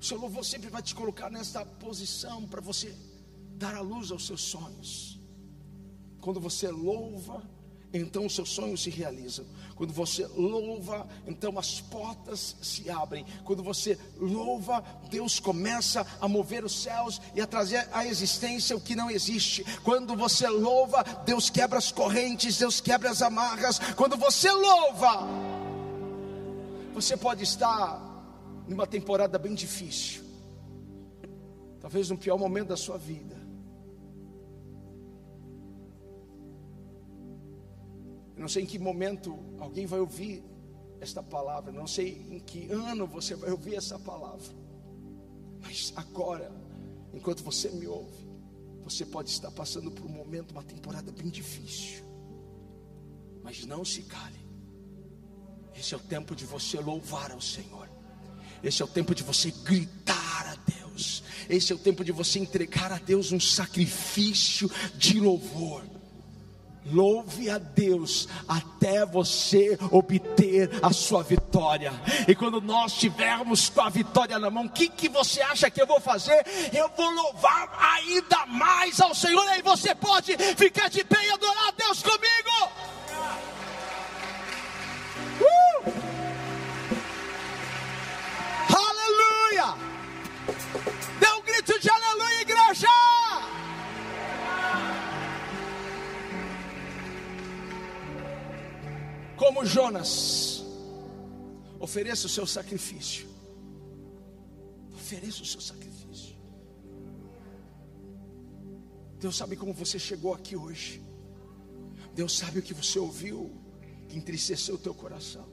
O 0.00 0.04
seu 0.04 0.16
louvor 0.16 0.44
sempre 0.44 0.70
vai 0.70 0.80
te 0.80 0.94
colocar 0.94 1.28
nessa 1.28 1.66
posição 1.66 2.46
para 2.46 2.60
você 2.60 2.96
dar 3.56 3.74
a 3.74 3.80
luz 3.80 4.12
aos 4.12 4.26
seus 4.28 4.42
sonhos. 4.42 5.18
Quando 6.20 6.38
você 6.38 6.70
louva, 6.70 7.42
então 7.92 8.26
os 8.26 8.34
seus 8.34 8.50
sonhos 8.50 8.82
se 8.82 8.90
realizam. 8.90 9.46
Quando 9.74 9.92
você 9.92 10.26
louva, 10.26 11.08
então 11.26 11.58
as 11.58 11.80
portas 11.80 12.56
se 12.60 12.90
abrem. 12.90 13.24
Quando 13.44 13.62
você 13.62 13.98
louva, 14.18 14.84
Deus 15.10 15.40
começa 15.40 16.06
a 16.20 16.28
mover 16.28 16.64
os 16.64 16.82
céus 16.82 17.20
e 17.34 17.40
a 17.40 17.46
trazer 17.46 17.88
à 17.92 18.04
existência 18.04 18.76
o 18.76 18.80
que 18.80 18.94
não 18.94 19.10
existe. 19.10 19.64
Quando 19.82 20.14
você 20.14 20.46
louva, 20.48 21.02
Deus 21.24 21.48
quebra 21.48 21.78
as 21.78 21.90
correntes, 21.90 22.58
Deus 22.58 22.80
quebra 22.80 23.10
as 23.10 23.22
amarras. 23.22 23.78
Quando 23.96 24.16
você 24.16 24.50
louva, 24.50 25.26
você 26.92 27.16
pode 27.16 27.44
estar 27.44 28.04
numa 28.66 28.86
temporada 28.86 29.38
bem 29.38 29.54
difícil, 29.54 30.22
talvez 31.80 32.10
no 32.10 32.18
pior 32.18 32.36
momento 32.36 32.68
da 32.68 32.76
sua 32.76 32.98
vida. 32.98 33.37
Eu 38.38 38.42
não 38.42 38.48
sei 38.48 38.62
em 38.62 38.66
que 38.66 38.78
momento 38.78 39.36
alguém 39.58 39.84
vai 39.84 39.98
ouvir 39.98 40.44
esta 41.00 41.20
palavra, 41.20 41.72
não 41.72 41.88
sei 41.88 42.24
em 42.30 42.38
que 42.38 42.70
ano 42.70 43.04
você 43.04 43.34
vai 43.34 43.50
ouvir 43.50 43.74
essa 43.74 43.98
palavra, 43.98 44.46
mas 45.60 45.92
agora, 45.96 46.48
enquanto 47.12 47.42
você 47.42 47.68
me 47.68 47.88
ouve, 47.88 48.28
você 48.84 49.04
pode 49.04 49.28
estar 49.28 49.50
passando 49.50 49.90
por 49.90 50.06
um 50.06 50.08
momento, 50.08 50.52
uma 50.52 50.62
temporada 50.62 51.10
bem 51.10 51.28
difícil, 51.28 52.04
mas 53.42 53.66
não 53.66 53.84
se 53.84 54.02
cale. 54.02 54.38
Esse 55.74 55.94
é 55.94 55.96
o 55.96 56.00
tempo 56.00 56.36
de 56.36 56.44
você 56.44 56.78
louvar 56.78 57.32
ao 57.32 57.40
Senhor. 57.40 57.90
Esse 58.62 58.82
é 58.82 58.84
o 58.84 58.88
tempo 58.88 59.16
de 59.16 59.24
você 59.24 59.50
gritar 59.50 60.46
a 60.46 60.54
Deus. 60.54 61.24
esse 61.48 61.72
é 61.72 61.74
o 61.74 61.78
tempo 61.78 62.04
de 62.04 62.12
você 62.12 62.38
entregar 62.38 62.92
a 62.92 62.98
Deus 62.98 63.32
um 63.32 63.40
sacrifício 63.40 64.70
de 64.96 65.18
louvor. 65.18 65.97
Louve 66.92 67.50
a 67.50 67.58
Deus 67.58 68.28
até 68.48 69.04
você 69.04 69.78
obter 69.90 70.70
a 70.82 70.92
sua 70.92 71.22
vitória. 71.22 71.92
E 72.26 72.34
quando 72.34 72.60
nós 72.60 72.94
tivermos 72.94 73.68
com 73.68 73.80
a 73.80 73.88
vitória 73.88 74.38
na 74.38 74.50
mão, 74.50 74.66
o 74.66 74.70
que, 74.70 74.88
que 74.88 75.08
você 75.08 75.40
acha 75.42 75.70
que 75.70 75.80
eu 75.80 75.86
vou 75.86 76.00
fazer? 76.00 76.44
Eu 76.72 76.90
vou 76.96 77.10
louvar 77.10 77.96
ainda 77.96 78.46
mais 78.46 79.00
ao 79.00 79.14
Senhor. 79.14 79.44
E 79.56 79.62
você 79.62 79.94
pode 79.94 80.36
ficar 80.56 80.88
de 80.88 81.04
pé 81.04 81.26
e 81.26 81.30
adorar 81.30 81.68
a 81.68 81.72
Deus 81.72 82.02
comigo. 82.02 82.67
Como 99.48 99.64
Jonas, 99.64 100.62
ofereça 101.80 102.26
o 102.26 102.28
seu 102.28 102.46
sacrifício. 102.46 103.26
Ofereça 104.92 105.42
o 105.42 105.46
seu 105.46 105.58
sacrifício. 105.58 106.36
Deus 109.18 109.34
sabe 109.34 109.56
como 109.56 109.72
você 109.72 109.98
chegou 109.98 110.34
aqui 110.34 110.54
hoje. 110.54 111.02
Deus 112.14 112.36
sabe 112.36 112.58
o 112.58 112.62
que 112.62 112.74
você 112.74 112.98
ouviu 112.98 113.50
que 114.06 114.18
entristeceu 114.18 114.74
o 114.74 114.78
teu 114.78 114.92
coração. 114.92 115.48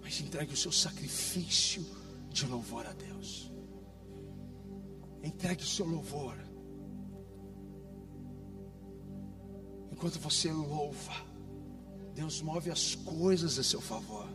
Mas 0.00 0.18
entregue 0.22 0.54
o 0.54 0.56
seu 0.56 0.72
sacrifício 0.72 1.84
de 2.30 2.46
louvor 2.46 2.86
a 2.86 2.94
Deus. 2.94 3.52
Entregue 5.22 5.62
o 5.62 5.66
seu 5.66 5.84
louvor. 5.84 6.38
Enquanto 9.92 10.18
você 10.18 10.50
louva, 10.50 11.35
Deus 12.26 12.42
move 12.42 12.72
as 12.72 12.96
coisas 12.96 13.56
a 13.56 13.62
seu 13.62 13.80
favor. 13.80 14.26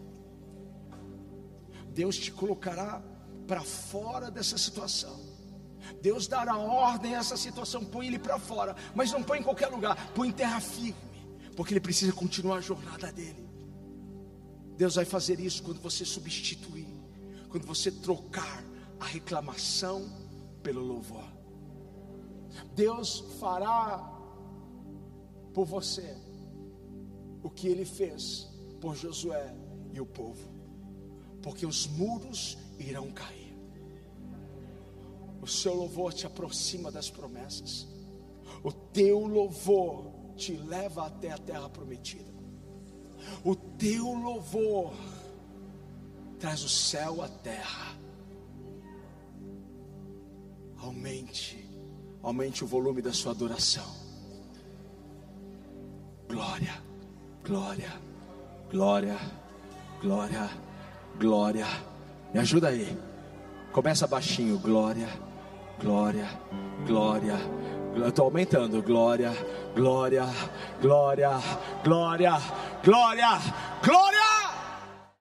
Deus 1.94 2.18
te 2.18 2.32
colocará 2.32 3.04
para 3.46 3.60
fora 3.64 4.32
dessa 4.32 4.58
situação. 4.58 5.20
Deus 6.02 6.26
dará 6.26 6.56
ordem 6.56 7.16
a 7.16 7.20
essa 7.20 7.36
situação, 7.36 7.84
põe 7.84 8.08
ele 8.08 8.18
para 8.18 8.40
fora, 8.40 8.78
mas 8.96 9.12
não 9.12 9.22
põe 9.22 9.40
em 9.40 9.44
qualquer 9.44 9.68
lugar, 9.68 10.14
põe 10.14 10.30
em 10.30 10.32
terra 10.32 10.62
firme, 10.62 10.96
porque 11.54 11.74
ele 11.74 11.82
precisa 11.82 12.14
continuar 12.14 12.60
a 12.60 12.62
jornada 12.62 13.12
dele. 13.12 13.46
Deus 14.78 14.96
vai 14.96 15.04
fazer 15.04 15.38
isso 15.42 15.62
quando 15.62 15.82
você 15.82 16.06
substituir, 16.06 16.88
quando 17.50 17.68
você 17.68 17.92
trocar 17.92 18.64
a 19.02 19.06
reclamação 19.06 20.10
pelo 20.64 20.82
louvor. 20.82 21.28
Deus 22.74 23.20
fará 23.38 23.98
por 25.54 25.66
você 25.66 26.31
o 27.44 27.50
que 27.50 27.68
ele 27.68 27.86
fez 27.86 28.48
por 28.80 28.96
Josué 28.96 29.54
e 29.94 30.00
o 30.00 30.06
povo, 30.06 30.50
porque 31.42 31.66
os 31.66 31.88
muros 31.88 32.58
irão 32.80 33.12
cair. 33.12 33.56
O 35.42 35.48
seu 35.48 35.74
louvor 35.74 36.14
te 36.14 36.28
aproxima 36.28 36.92
das 36.92 37.10
promessas, 37.10 37.88
o 38.64 38.72
teu 38.72 39.26
louvor 39.26 40.12
te 40.36 40.54
leva 40.54 41.08
até 41.08 41.32
a 41.32 41.38
terra 41.38 41.70
prometida, 41.70 42.32
o 43.44 43.56
teu 43.56 44.14
louvor 44.14 44.94
traz 46.40 46.64
o 46.64 46.70
céu 46.70 47.22
à 47.22 47.28
terra. 47.28 48.00
Aumente, 50.78 51.64
aumente 52.24 52.64
o 52.64 52.68
volume 52.68 53.04
da 53.04 53.14
sua 53.14 53.32
adoração. 53.32 53.86
Glória. 56.28 56.91
Glória, 57.46 57.92
glória, 58.72 59.18
glória, 60.02 60.50
glória. 61.20 61.66
Me 62.34 62.40
ajuda 62.40 62.70
aí. 62.70 62.98
Começa 63.72 64.06
baixinho. 64.08 64.58
Glória, 64.60 65.10
glória, 65.80 66.28
glória. 66.86 67.36
Estou 68.08 68.26
aumentando. 68.26 68.82
Glória, 68.82 69.32
glória, 69.76 70.26
glória, 70.82 71.40
glória, 71.84 72.38
glória, 72.84 73.40
glória. 73.84 74.41